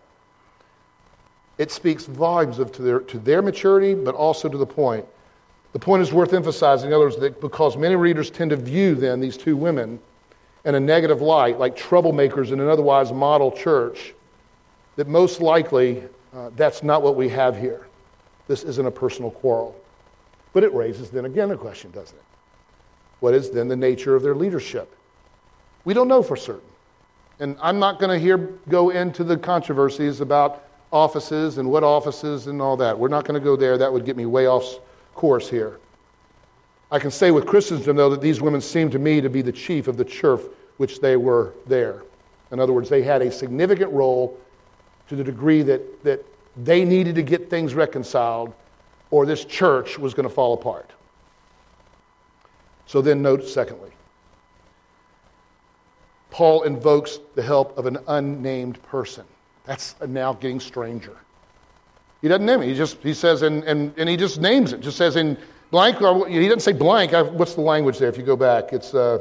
[1.58, 5.04] It speaks volumes of to their, to their maturity, but also to the point
[5.72, 8.94] The point is worth emphasizing, in other words, that because many readers tend to view
[8.94, 10.00] then these two women
[10.64, 14.14] in a negative light, like troublemakers in an otherwise model church,
[14.96, 16.02] that most likely
[16.34, 17.86] uh, that's not what we have here.
[18.48, 19.80] This isn't a personal quarrel.
[20.52, 22.24] But it raises then again a question, doesn't it?
[23.20, 24.94] What is then the nature of their leadership?
[25.84, 26.68] We don't know for certain.
[27.38, 28.36] And I'm not going to here
[28.68, 32.98] go into the controversies about offices and what offices and all that.
[32.98, 33.78] We're not going to go there.
[33.78, 34.78] That would get me way off
[35.14, 35.78] course here.
[36.90, 39.52] I can say with Chrysostom, though, that these women seem to me to be the
[39.52, 40.42] chief of the church
[40.76, 42.02] which they were there.
[42.50, 44.38] In other words, they had a significant role
[45.08, 46.24] to the degree that, that
[46.56, 48.52] they needed to get things reconciled
[49.10, 50.90] or this church was going to fall apart.
[52.86, 53.90] So then, note secondly,
[56.30, 59.24] Paul invokes the help of an unnamed person.
[59.64, 61.16] That's a now getting stranger.
[62.22, 62.66] He doesn't name it.
[62.66, 64.80] He just he says and, and, and he just names it.
[64.80, 65.38] Just says in
[65.70, 65.98] blank.
[66.28, 67.12] he doesn't say blank.
[67.12, 68.08] What's the language there?
[68.08, 69.18] If you go back, it's uh,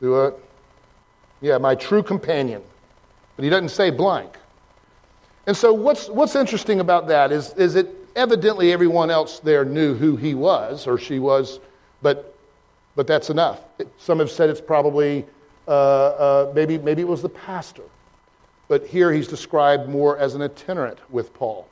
[0.00, 0.40] do what?
[1.40, 2.62] Yeah, my true companion.
[3.36, 4.36] But he doesn't say blank.
[5.46, 9.94] And so what's what's interesting about that is is it evidently everyone else there knew
[9.94, 11.60] who he was or she was,
[12.02, 12.34] but
[12.96, 13.60] but that's enough.
[13.98, 15.24] Some have said it's probably
[15.66, 17.84] uh, uh, maybe maybe it was the pastor
[18.68, 21.68] but here he's described more as an itinerant with Paul.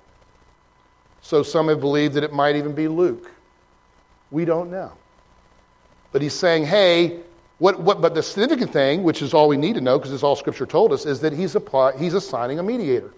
[1.21, 3.31] So some have believed that it might even be Luke.
[4.31, 4.93] We don't know.
[6.11, 7.21] But he's saying, hey,
[7.59, 10.23] what, what, but the significant thing, which is all we need to know because it's
[10.23, 13.13] all Scripture told us, is that he's, apply, he's assigning a mediator.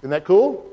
[0.00, 0.66] Isn't that cool?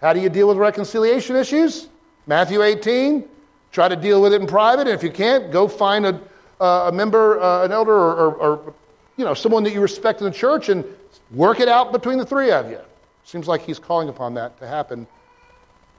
[0.00, 1.88] How do you deal with reconciliation issues?
[2.26, 3.24] Matthew 18,
[3.72, 6.20] try to deal with it in private, and if you can't, go find a,
[6.60, 8.74] uh, a member, uh, an elder, or, or, or,
[9.16, 10.84] you know, someone that you respect in the church, and
[11.32, 12.80] Work it out between the three of you.
[13.24, 15.06] Seems like he's calling upon that to happen,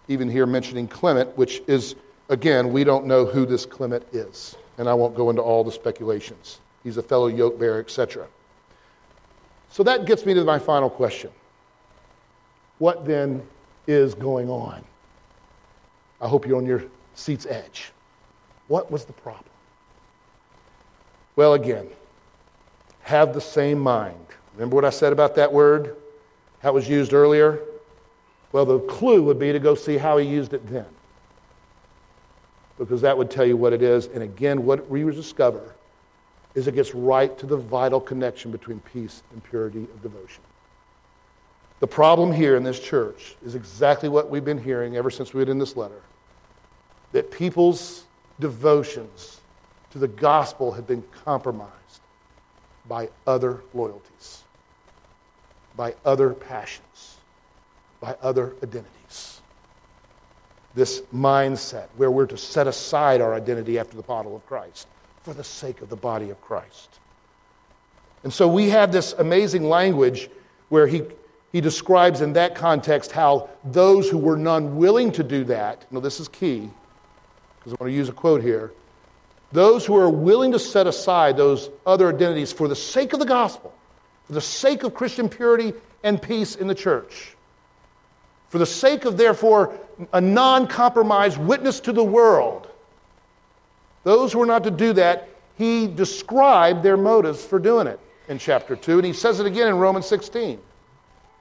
[0.07, 1.95] even here mentioning Clement, which is,
[2.30, 4.57] again, we don't know who this Clement is.
[4.78, 6.59] And I won't go into all the speculations.
[6.84, 8.28] He's a fellow yoke bearer, etc.
[9.70, 11.30] So that gets me to my final question.
[12.80, 13.45] What then
[13.88, 14.84] is going on?
[16.20, 16.84] I hope you're on your
[17.14, 17.91] seat's edge.
[18.68, 19.51] What was the problem?
[21.36, 21.88] Well, again,
[23.02, 24.22] have the same mind
[24.54, 25.96] Remember what I said about that word?
[26.60, 27.60] How it was used earlier?
[28.52, 30.86] Well, the clue would be to go see how he used it then.
[32.78, 34.08] Because that would tell you what it is.
[34.08, 35.76] And again, what we discover
[36.54, 40.44] is it gets right to the vital connection between peace and purity of devotion.
[41.80, 45.40] The problem here in this church is exactly what we've been hearing ever since we
[45.40, 46.02] had in this letter
[47.14, 48.04] that people's
[48.40, 49.41] devotions
[49.92, 52.02] to the gospel have been compromised
[52.88, 54.44] by other loyalties,
[55.76, 57.18] by other passions,
[58.00, 59.42] by other identities.
[60.74, 64.88] This mindset where we're to set aside our identity after the model of Christ
[65.24, 67.00] for the sake of the body of Christ.
[68.24, 70.30] And so we have this amazing language
[70.70, 71.04] where he,
[71.52, 76.00] he describes in that context how those who were none willing to do that, now
[76.00, 76.70] this is key,
[77.60, 78.72] because I want to use a quote here,
[79.52, 83.26] those who are willing to set aside those other identities for the sake of the
[83.26, 83.74] gospel,
[84.26, 85.74] for the sake of Christian purity
[86.04, 87.36] and peace in the church,
[88.49, 89.78] for the sake of, therefore,
[90.14, 92.68] a non compromised witness to the world.
[94.04, 97.99] Those who are not to do that, he described their motives for doing it
[98.30, 100.60] in chapter 2, and he says it again in Romans 16.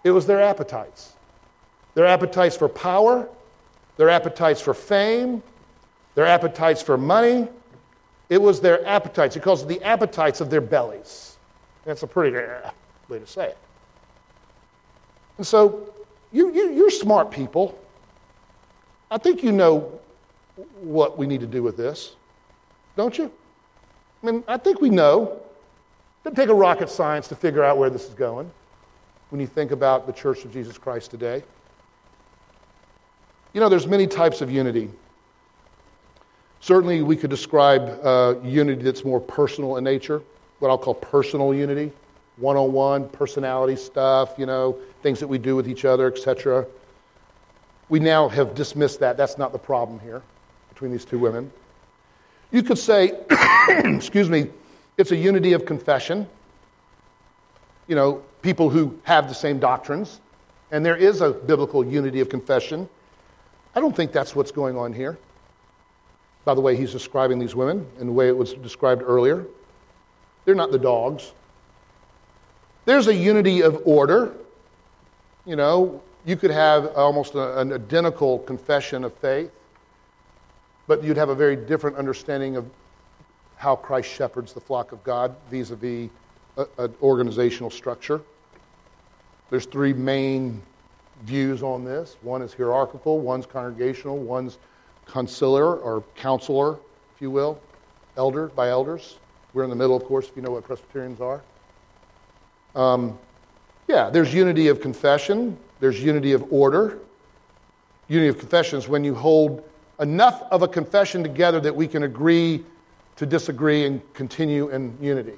[0.04, 1.14] It was their appetites.
[1.94, 3.28] Their appetites for power,
[3.96, 5.42] their appetites for fame,
[6.14, 7.48] their appetites for money,
[8.30, 9.34] it was their appetites.
[9.34, 11.36] He calls it the appetites of their bellies.
[11.84, 12.70] That's a pretty uh,
[13.08, 13.58] way to say it.
[15.36, 15.92] And so,
[16.32, 17.78] you, you, you're smart people.
[19.10, 20.00] I think you know
[20.80, 22.14] what we need to do with this,
[22.96, 23.32] don't you?
[24.22, 25.24] I mean, I think we know.
[25.32, 28.50] It doesn't take a rocket science to figure out where this is going
[29.30, 31.42] when you think about the Church of Jesus Christ today.
[33.54, 34.90] You know, there's many types of unity.
[36.60, 40.22] Certainly, we could describe uh, unity that's more personal in nature,
[40.58, 41.90] what I'll call personal unity,
[42.36, 46.66] one on one, personality stuff, you know, things that we do with each other, etc.
[47.88, 49.16] We now have dismissed that.
[49.16, 50.22] That's not the problem here
[50.68, 51.50] between these two women.
[52.52, 53.18] You could say,
[53.68, 54.50] excuse me,
[54.98, 56.28] it's a unity of confession.
[57.86, 60.20] You know, people who have the same doctrines,
[60.70, 62.86] and there is a biblical unity of confession.
[63.74, 65.16] I don't think that's what's going on here
[66.44, 69.46] by the way he's describing these women and the way it was described earlier.
[70.44, 71.32] They're not the dogs.
[72.86, 74.34] There's a unity of order.
[75.44, 79.50] You know, you could have almost an identical confession of faith.
[80.90, 82.68] but you'd have a very different understanding of
[83.54, 86.10] how Christ shepherds the flock of God vis a vis
[86.78, 88.20] an organizational structure.
[89.50, 90.60] There's three main
[91.22, 94.58] views on this one is hierarchical, one's congregational, one's
[95.10, 96.74] conciliar or counselor,
[97.14, 97.60] if you will,
[98.16, 99.18] elder by elders.
[99.52, 101.42] We're in the middle, of course, if you know what Presbyterians are.
[102.74, 103.18] Um,
[103.88, 106.98] yeah, there's unity of confession, there's unity of order.
[108.08, 109.64] Unity of confession is when you hold
[109.98, 112.64] enough of a confession together that we can agree
[113.16, 115.34] to disagree and continue in unity.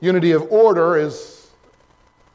[0.00, 1.50] Unity of order is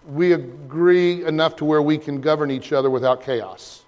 [0.07, 3.83] we agree enough to where we can govern each other without chaos.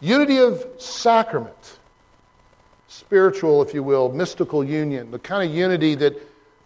[0.00, 1.78] Unity of sacrament,
[2.88, 6.14] spiritual, if you will, mystical union, the kind of unity that,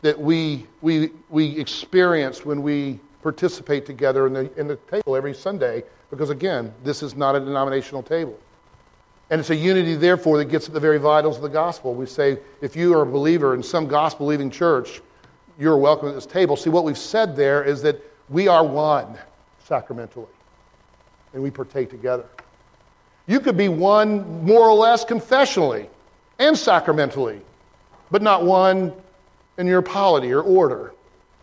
[0.02, 5.34] that we, we, we experience when we participate together in the, in the table every
[5.34, 8.38] Sunday, because again, this is not a denominational table.
[9.30, 11.94] And it's a unity, therefore, that gets at the very vitals of the gospel.
[11.94, 15.00] We say, if you are a believer in some gospel believing church,
[15.58, 16.56] you're welcome at this table.
[16.56, 19.18] See, what we've said there is that we are one
[19.66, 20.28] sacramentally,
[21.32, 22.26] and we partake together.
[23.26, 25.88] You could be one more or less confessionally
[26.38, 27.40] and sacramentally,
[28.10, 28.92] but not one
[29.56, 30.92] in your polity or order.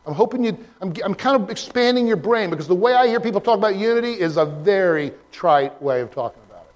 [0.05, 3.19] I'm hoping you, I'm, I'm kind of expanding your brain because the way I hear
[3.19, 6.73] people talk about unity is a very trite way of talking about it.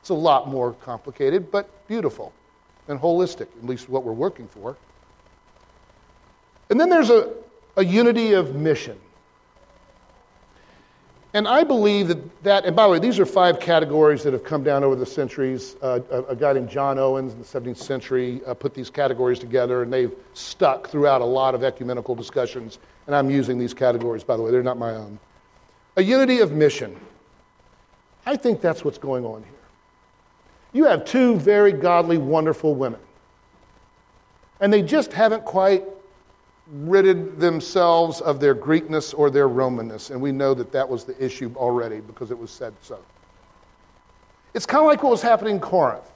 [0.00, 2.32] It's a lot more complicated, but beautiful
[2.88, 4.76] and holistic, at least what we're working for.
[6.68, 7.32] And then there's a,
[7.76, 8.98] a unity of mission.
[11.32, 14.42] And I believe that, that, and by the way, these are five categories that have
[14.42, 15.76] come down over the centuries.
[15.80, 19.38] Uh, a, a, guy named John Owens in the 17th century uh, put these categories
[19.38, 22.80] together, and they've stuck throughout a lot of ecumenical discussions.
[23.06, 25.20] And I'm using these categories, by the way, they're not my own.
[25.96, 26.98] A unity of mission.
[28.26, 29.52] I think that's what's going on here.
[30.72, 33.00] You have two very godly, wonderful women,
[34.60, 35.84] and they just haven't quite
[36.72, 41.22] ridded themselves of their Greekness or their Romanness, and we know that that was the
[41.22, 42.98] issue already because it was said so.
[44.54, 46.10] It's kind of like what was happening in Corinth.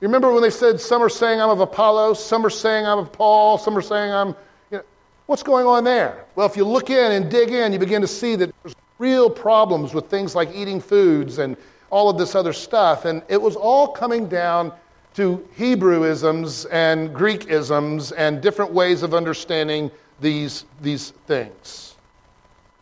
[0.00, 2.98] You remember when they said, Some are saying I'm of Apollo, some are saying I'm
[2.98, 4.28] of Paul, some are saying I'm.
[4.70, 4.82] You know,
[5.26, 6.24] what's going on there?
[6.34, 9.30] Well, if you look in and dig in, you begin to see that there's real
[9.30, 11.56] problems with things like eating foods and
[11.90, 13.04] all of this other stuff.
[13.04, 14.72] And it was all coming down
[15.14, 19.90] to Hebrewisms and Greekisms and different ways of understanding
[20.20, 21.96] these, these things.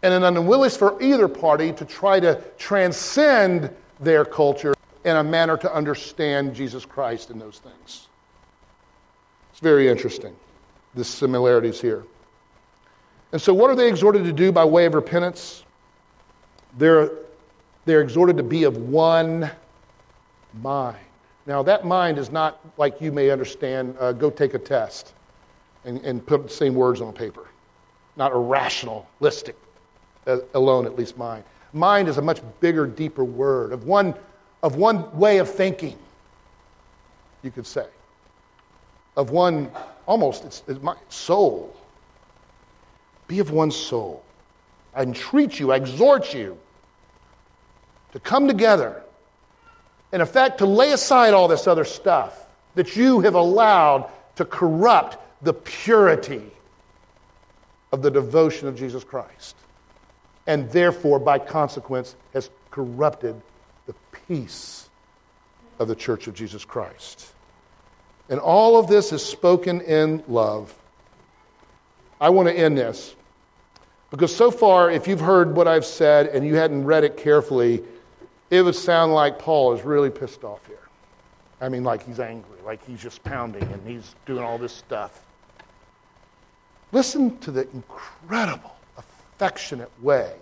[0.02, 4.74] And an unwillingness for either party to try to transcend their culture
[5.04, 8.08] in a manner to understand Jesus Christ in those things.
[9.50, 10.34] It's very interesting,
[10.94, 12.04] the similarities here.
[13.32, 15.64] And so, what are they exhorted to do by way of repentance?
[16.78, 17.10] They're,
[17.84, 19.50] they're exhorted to be of one
[20.62, 20.98] mind.
[21.46, 25.14] Now, that mind is not like you may understand, uh, go take a test
[25.84, 27.48] and, and put the same words on a paper.
[28.16, 29.56] Not irrationalistic
[30.26, 31.44] uh, alone, at least mind.
[31.72, 34.14] Mind is a much bigger, deeper word of one,
[34.62, 35.96] of one way of thinking,
[37.42, 37.86] you could say.
[39.16, 39.70] Of one,
[40.06, 41.74] almost, it's, it's my soul.
[43.28, 44.22] Be of one soul.
[44.94, 46.58] I entreat you, I exhort you
[48.12, 49.04] to come together
[50.12, 55.18] in effect, to lay aside all this other stuff that you have allowed to corrupt
[55.42, 56.42] the purity
[57.92, 59.56] of the devotion of Jesus Christ.
[60.46, 63.40] And therefore, by consequence, has corrupted
[63.86, 63.94] the
[64.26, 64.88] peace
[65.78, 67.32] of the church of Jesus Christ.
[68.28, 70.74] And all of this is spoken in love.
[72.20, 73.14] I want to end this
[74.10, 77.82] because so far, if you've heard what I've said and you hadn't read it carefully,
[78.50, 80.76] it would sound like Paul is really pissed off here.
[81.60, 85.24] I mean, like he's angry, like he's just pounding and he's doing all this stuff.
[86.92, 90.34] Listen to the incredible, affectionate way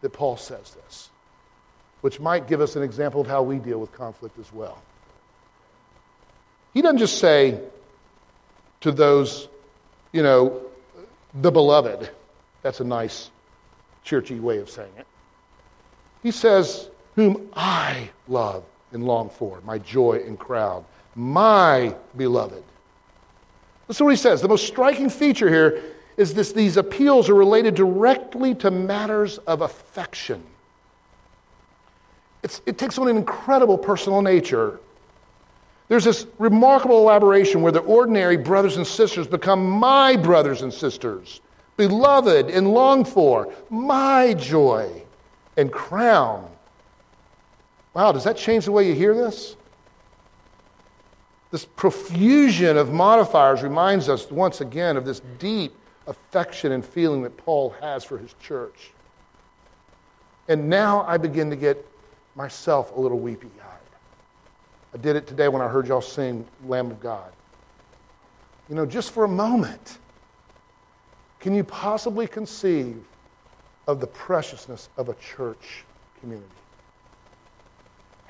[0.00, 1.10] that Paul says this,
[2.00, 4.82] which might give us an example of how we deal with conflict as well.
[6.72, 7.60] He doesn't just say
[8.80, 9.48] to those,
[10.12, 10.62] you know,
[11.34, 12.10] the beloved.
[12.62, 13.30] That's a nice,
[14.04, 15.06] churchy way of saying it.
[16.22, 20.84] He says, whom I love and long for, my joy and crown,
[21.14, 22.62] my beloved.
[23.88, 24.40] Listen to what he says.
[24.40, 25.82] The most striking feature here
[26.16, 30.42] is this these appeals are related directly to matters of affection.
[32.42, 34.80] It's, it takes on an incredible personal nature.
[35.88, 41.40] There's this remarkable elaboration where the ordinary brothers and sisters become my brothers and sisters,
[41.76, 45.02] beloved and longed for, my joy
[45.56, 46.48] and crown.
[47.94, 49.56] Wow, does that change the way you hear this?
[51.50, 55.74] This profusion of modifiers reminds us once again of this deep
[56.06, 58.92] affection and feeling that Paul has for his church.
[60.48, 61.84] And now I begin to get
[62.36, 63.76] myself a little weepy eyed.
[64.94, 67.32] I did it today when I heard y'all sing Lamb of God.
[68.68, 69.98] You know, just for a moment,
[71.40, 73.02] can you possibly conceive
[73.88, 75.84] of the preciousness of a church
[76.20, 76.46] community?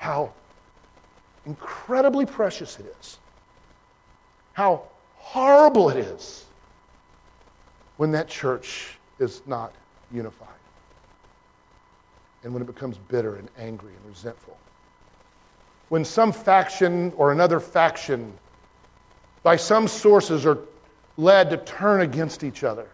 [0.01, 0.33] How
[1.45, 3.19] incredibly precious it is.
[4.53, 4.81] How
[5.17, 6.45] horrible it is
[7.97, 9.75] when that church is not
[10.11, 10.47] unified
[12.43, 14.57] and when it becomes bitter and angry and resentful.
[15.89, 18.33] When some faction or another faction,
[19.43, 20.57] by some sources, are
[21.17, 22.87] led to turn against each other.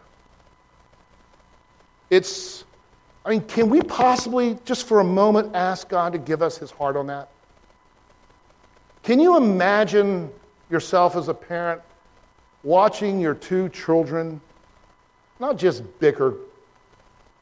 [2.10, 2.66] It's,
[3.28, 6.72] I mean, can we possibly, just for a moment, ask God to give us his
[6.72, 7.28] heart on that?
[9.04, 10.32] Can you imagine
[10.70, 11.82] yourself as a parent
[12.64, 14.40] watching your two children
[15.42, 16.36] not just bicker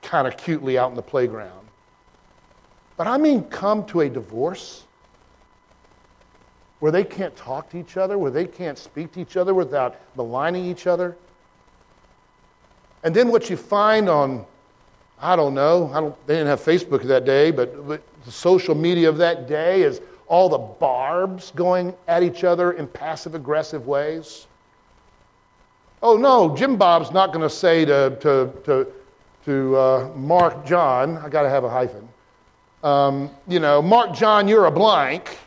[0.01, 1.67] kind of cutely out in the playground,
[2.97, 4.85] but I mean come to a divorce
[6.79, 9.95] where they can't talk to each other, where they can't speak to each other without
[10.15, 11.15] maligning each other?
[13.03, 14.45] And then what you find on,
[15.21, 18.75] I don't know, I don't, they didn't have Facebook that day, but, but the social
[18.75, 23.87] media of that day is all the barbs going at each other in passive aggressive
[23.87, 24.47] ways.
[26.01, 28.87] Oh, no, Jim Bob's not going to say to, to, to,
[29.45, 32.07] to uh, Mark John, I got to have a hyphen,
[32.83, 35.39] um, you know, Mark John, you're a blank.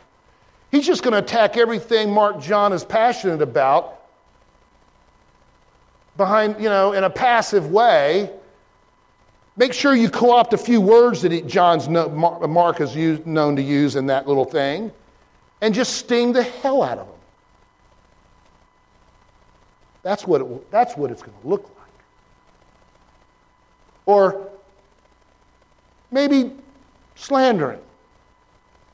[0.71, 4.01] He's just going to attack everything Mark John is passionate about
[6.17, 8.29] behind, you know, in a passive way
[9.59, 13.61] Make sure you co opt a few words that John's Mark is used, known to
[13.61, 14.89] use in that little thing
[15.59, 17.15] and just sting the hell out of them.
[20.01, 22.03] That's what, it, that's what it's going to look like.
[24.05, 24.49] Or
[26.09, 26.53] maybe
[27.15, 27.81] slandering.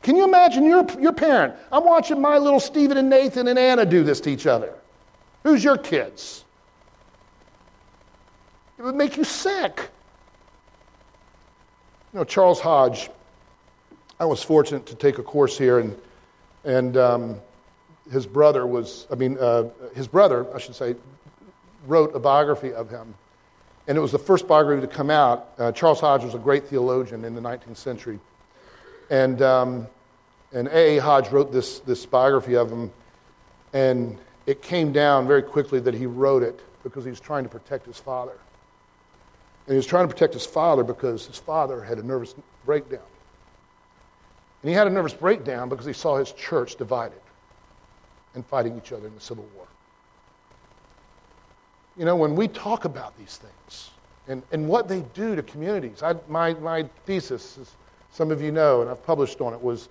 [0.01, 1.53] Can you imagine your, your parent?
[1.71, 4.73] I'm watching my little Stephen and Nathan and Anna do this to each other.
[5.43, 6.43] Who's your kids?
[8.79, 9.91] It would make you sick.
[12.15, 13.09] You know, Charles Hodge,
[14.21, 15.97] I was fortunate to take a course here, and,
[16.63, 17.41] and um,
[18.09, 20.95] his brother was, I mean, uh, his brother, I should say,
[21.85, 23.15] wrote a biography of him.
[23.89, 25.49] And it was the first biography to come out.
[25.57, 28.21] Uh, Charles Hodge was a great theologian in the 19th century.
[29.09, 29.87] And, um,
[30.53, 30.99] and A.A.
[30.99, 32.93] Hodge wrote this, this biography of him,
[33.73, 37.49] and it came down very quickly that he wrote it because he was trying to
[37.49, 38.37] protect his father.
[39.65, 42.35] And he was trying to protect his father because his father had a nervous
[42.65, 42.99] breakdown.
[44.61, 47.21] And he had a nervous breakdown because he saw his church divided
[48.35, 49.65] and fighting each other in the Civil War.
[51.97, 53.91] You know, when we talk about these things
[54.27, 57.71] and, and what they do to communities, I, my, my thesis, as
[58.11, 59.89] some of you know, and I've published on it, was,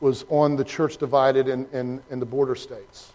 [0.00, 3.12] was on the church divided in, in, in the border states.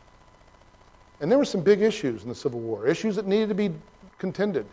[1.21, 3.71] And there were some big issues in the Civil War, issues that needed to be
[4.17, 4.65] contended.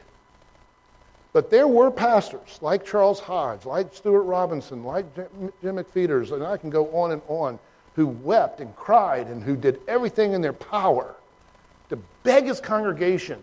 [1.33, 6.57] But there were pastors like Charles Hodge, like Stuart Robinson, like Jim McFeeters, and I
[6.57, 7.59] can go on and on,
[7.95, 11.15] who wept and cried and who did everything in their power
[11.89, 13.43] to beg his congregation,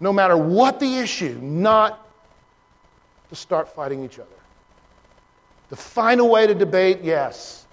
[0.00, 2.06] no matter what the issue, not
[3.28, 4.28] to start fighting each other.
[5.70, 7.66] To find a way to debate, yes,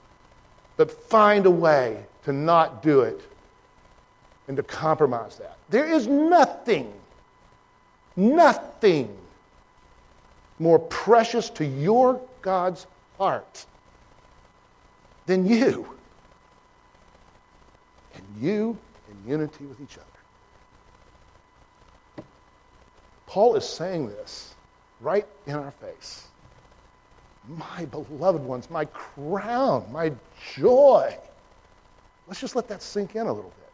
[0.78, 3.20] but find a way to not do it
[4.48, 5.58] and to compromise that.
[5.70, 6.94] There is nothing
[8.20, 9.16] nothing
[10.60, 12.86] more precious to your God's
[13.18, 13.66] heart
[15.26, 15.88] than you.
[18.16, 18.78] And you
[19.10, 20.06] in unity with each other.
[23.26, 24.56] Paul is saying this
[25.02, 26.28] right in our face.
[27.48, 30.12] My beloved ones, my crown, my
[30.56, 31.16] joy.
[32.28, 33.70] Let's just let that sink in a little bit.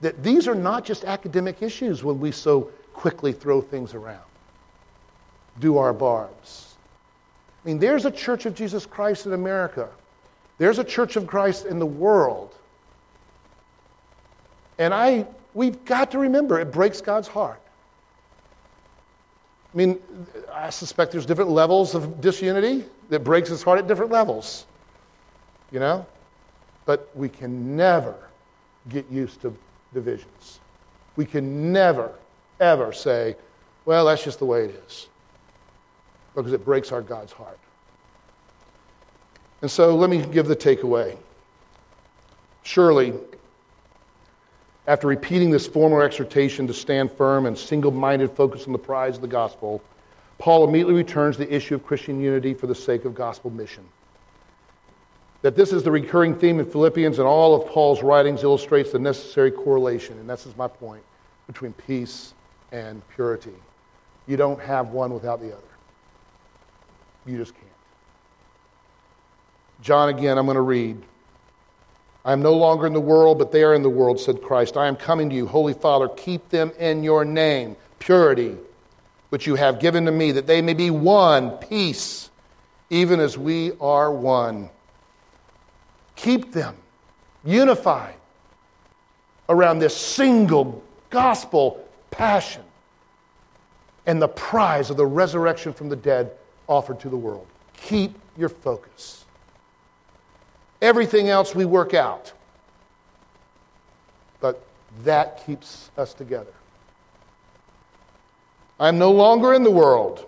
[0.00, 4.24] That these are not just academic issues when we so quickly throw things around,
[5.60, 6.76] do our barbs.
[7.62, 9.90] I mean, there's a church of Jesus Christ in America,
[10.56, 12.54] there's a church of Christ in the world.
[14.78, 17.60] And I, we've got to remember it breaks God's heart.
[19.72, 19.98] I mean,
[20.52, 24.64] I suspect there's different levels of disunity that breaks his heart at different levels.
[25.70, 26.06] You know?
[26.86, 28.16] But we can never
[28.88, 29.54] get used to
[29.92, 30.60] divisions.
[31.16, 32.12] We can never
[32.60, 33.36] ever say,
[33.84, 35.08] well, that's just the way it is,
[36.34, 37.58] because it breaks our God's heart.
[39.62, 41.16] And so let me give the takeaway.
[42.62, 43.14] Surely,
[44.86, 49.16] after repeating this formal exhortation to stand firm and single minded focus on the prize
[49.16, 49.82] of the gospel,
[50.38, 53.84] Paul immediately returns to the issue of Christian unity for the sake of gospel mission.
[55.42, 58.98] That this is the recurring theme in Philippians and all of Paul's writings illustrates the
[58.98, 61.02] necessary correlation, and this is my point,
[61.46, 62.34] between peace
[62.76, 63.54] and purity.
[64.26, 65.62] You don't have one without the other.
[67.24, 67.66] You just can't.
[69.80, 71.02] John, again, I'm going to read.
[72.24, 74.76] I am no longer in the world, but they are in the world, said Christ.
[74.76, 76.08] I am coming to you, Holy Father.
[76.08, 78.56] Keep them in your name, purity,
[79.30, 82.30] which you have given to me, that they may be one, peace,
[82.90, 84.68] even as we are one.
[86.16, 86.76] Keep them
[87.44, 88.16] unified
[89.48, 92.62] around this single gospel passion
[94.06, 96.30] and the prize of the resurrection from the dead
[96.68, 97.46] offered to the world.
[97.76, 99.24] Keep your focus.
[100.80, 102.32] Everything else we work out.
[104.40, 104.62] But
[105.04, 106.52] that keeps us together.
[108.78, 110.26] I am no longer in the world.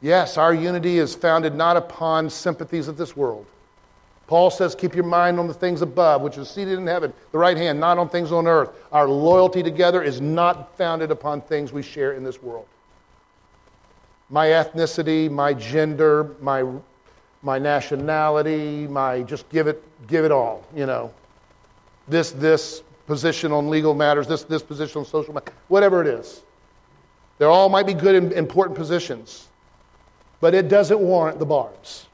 [0.00, 3.46] Yes, our unity is founded not upon sympathies of this world.
[4.28, 7.38] Paul says, Keep your mind on the things above, which is seated in heaven, the
[7.38, 8.70] right hand, not on things on earth.
[8.92, 12.66] Our loyalty together is not founded upon things we share in this world.
[14.30, 16.62] My ethnicity, my gender, my
[17.42, 21.12] my nationality, my just give it, give it all, you know.
[22.08, 26.42] This, this position on legal matters, this, this position on social matters, whatever it is.
[27.38, 29.48] They all might be good and important positions,
[30.40, 32.07] but it doesn't warrant the barbs.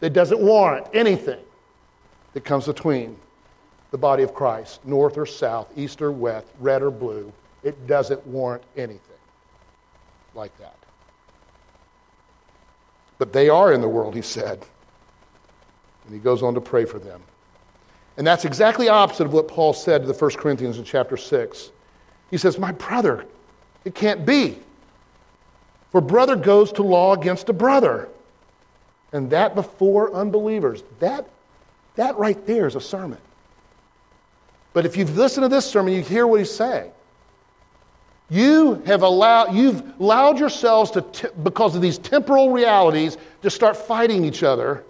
[0.00, 1.42] It doesn't warrant anything
[2.34, 3.16] that comes between
[3.90, 7.32] the body of Christ, north or south, east or west, red or blue.
[7.62, 9.00] It doesn't warrant anything
[10.34, 10.76] like that.
[13.18, 14.64] But they are in the world, he said.
[16.04, 17.22] And he goes on to pray for them.
[18.16, 21.70] And that's exactly opposite of what Paul said to the 1 Corinthians in chapter 6.
[22.30, 23.24] He says, My brother,
[23.84, 24.58] it can't be.
[25.90, 28.08] For brother goes to law against a brother.
[29.12, 30.82] And that before unbelievers.
[30.98, 31.28] That,
[31.94, 33.18] that right there is a sermon.
[34.72, 36.92] But if you've listened to this sermon, you hear what he's saying.
[38.28, 43.76] You have allowed, you've allowed yourselves to, t- because of these temporal realities, to start
[43.76, 44.84] fighting each other.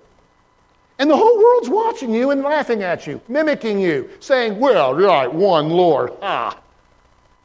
[0.98, 5.08] And the whole world's watching you and laughing at you, mimicking you, saying, well, you're
[5.08, 6.14] right, one Lord.
[6.22, 6.58] Ah,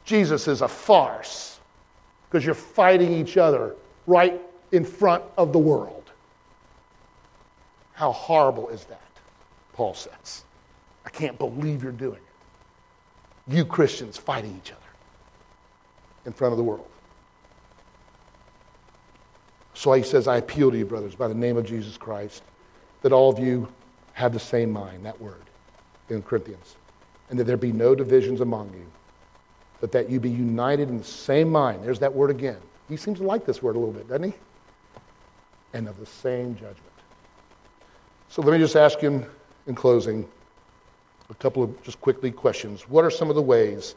[0.04, 1.60] Jesus is a farce
[2.28, 4.40] because you're fighting each other right
[4.72, 6.01] in front of the world.
[7.92, 9.00] How horrible is that?
[9.72, 10.44] Paul says.
[11.04, 13.52] I can't believe you're doing it.
[13.54, 14.80] You Christians fighting each other
[16.26, 16.88] in front of the world.
[19.74, 22.42] So he says, I appeal to you, brothers, by the name of Jesus Christ,
[23.02, 23.68] that all of you
[24.12, 25.42] have the same mind, that word
[26.08, 26.76] in Corinthians,
[27.30, 28.86] and that there be no divisions among you,
[29.80, 31.82] but that you be united in the same mind.
[31.82, 32.58] There's that word again.
[32.88, 34.34] He seems to like this word a little bit, doesn't he?
[35.72, 36.91] And of the same judgment.
[38.32, 39.26] So let me just ask him
[39.66, 40.26] in closing
[41.28, 42.88] a couple of just quickly questions.
[42.88, 43.94] What are some of the ways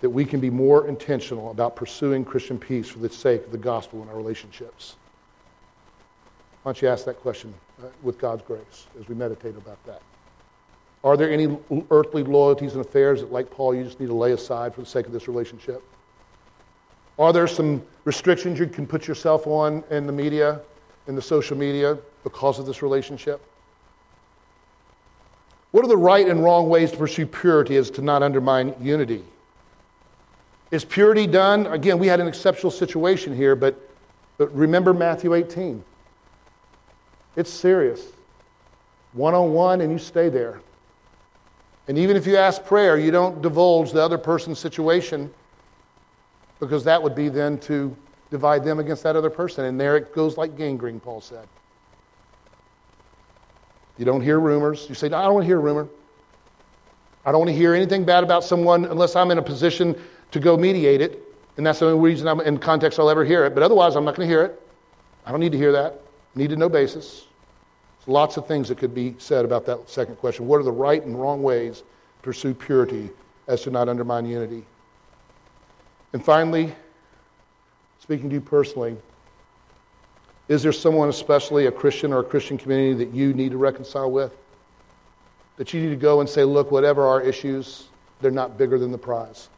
[0.00, 3.58] that we can be more intentional about pursuing Christian peace for the sake of the
[3.58, 4.96] gospel in our relationships?
[6.62, 10.00] Why don't you ask that question uh, with God's grace as we meditate about that?
[11.04, 11.58] Are there any
[11.90, 14.86] earthly loyalties and affairs that, like Paul, you just need to lay aside for the
[14.86, 15.82] sake of this relationship?
[17.18, 20.62] Are there some restrictions you can put yourself on in the media,
[21.06, 23.40] in the social media, because of this relationship?
[25.70, 29.24] What are the right and wrong ways to pursue purity as to not undermine unity?
[30.70, 31.66] Is purity done?
[31.66, 33.78] Again, we had an exceptional situation here, but,
[34.38, 35.84] but remember Matthew 18.
[37.36, 38.06] It's serious.
[39.12, 40.60] One on one, and you stay there.
[41.86, 45.32] And even if you ask prayer, you don't divulge the other person's situation
[46.60, 47.94] because that would be then to
[48.34, 49.64] divide them against that other person.
[49.64, 51.46] And there it goes like gangrene, Paul said.
[53.96, 54.88] You don't hear rumors.
[54.88, 55.86] You say, no, I don't want to hear a rumor.
[57.24, 59.94] I don't want to hear anything bad about someone unless I'm in a position
[60.32, 61.22] to go mediate it,
[61.56, 63.54] and that's the only reason I'm in context I'll ever hear it.
[63.54, 64.60] But otherwise, I'm not going to hear it.
[65.24, 66.00] I don't need to hear that.
[66.34, 67.28] Need to know basis.
[68.00, 70.48] There's lots of things that could be said about that second question.
[70.48, 71.84] What are the right and wrong ways to
[72.22, 73.10] pursue purity
[73.46, 74.64] as to not undermine unity?
[76.12, 76.74] And finally,
[78.04, 78.94] speaking to you personally,
[80.48, 84.10] is there someone, especially a Christian or a Christian community, that you need to reconcile
[84.10, 84.36] with?
[85.56, 87.88] That you need to go and say, look, whatever our issues,
[88.20, 89.48] they're not bigger than the prize.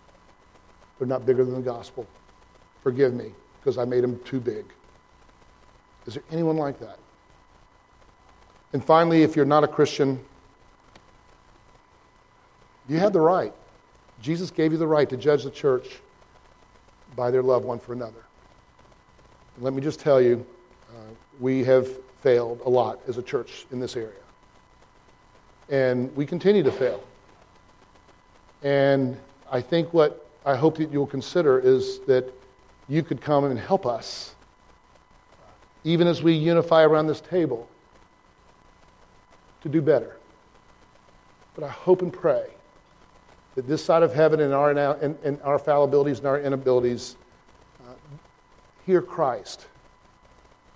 [0.97, 2.07] They're not bigger than the gospel.
[2.85, 4.65] Forgive me because I made them too big.
[6.07, 7.01] Is there anyone like that?
[8.75, 10.25] And finally, if you're not a Christian,
[12.89, 13.53] you have the right.
[14.23, 15.99] Jesus gave you the right to judge the church
[17.17, 18.26] by their love one for another.
[19.59, 20.45] Let me just tell you,
[20.91, 21.89] uh, we have
[22.21, 24.11] failed a lot as a church in this area.
[25.69, 27.03] And we continue to fail.
[28.63, 29.19] And
[29.51, 32.33] I think what I hope that you'll consider is that
[32.89, 34.35] you could come and help us,
[35.85, 37.69] even as we unify around this table,
[39.63, 40.17] to do better.
[41.55, 42.47] But I hope and pray
[43.55, 47.17] that this side of heaven and our, and, our fallibilities and our inabilities
[48.87, 49.67] hear Christ.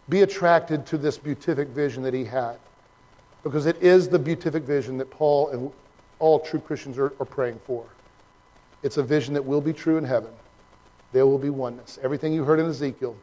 [0.08, 2.56] Be attracted to this beatific vision that he had.
[3.44, 5.72] Because it is the beatific vision that Paul and
[6.18, 7.86] all true Christians are, are praying for.
[8.82, 10.30] It's a vision that will be true in heaven.
[11.12, 11.98] There will be oneness.
[12.02, 13.16] Everything you heard in Ezekiel,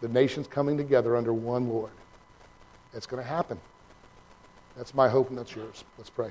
[0.00, 1.90] the nations coming together under one Lord.
[2.94, 3.60] It's going to happen.
[4.76, 5.84] That's my hope and that's yours.
[5.98, 6.30] Let's pray.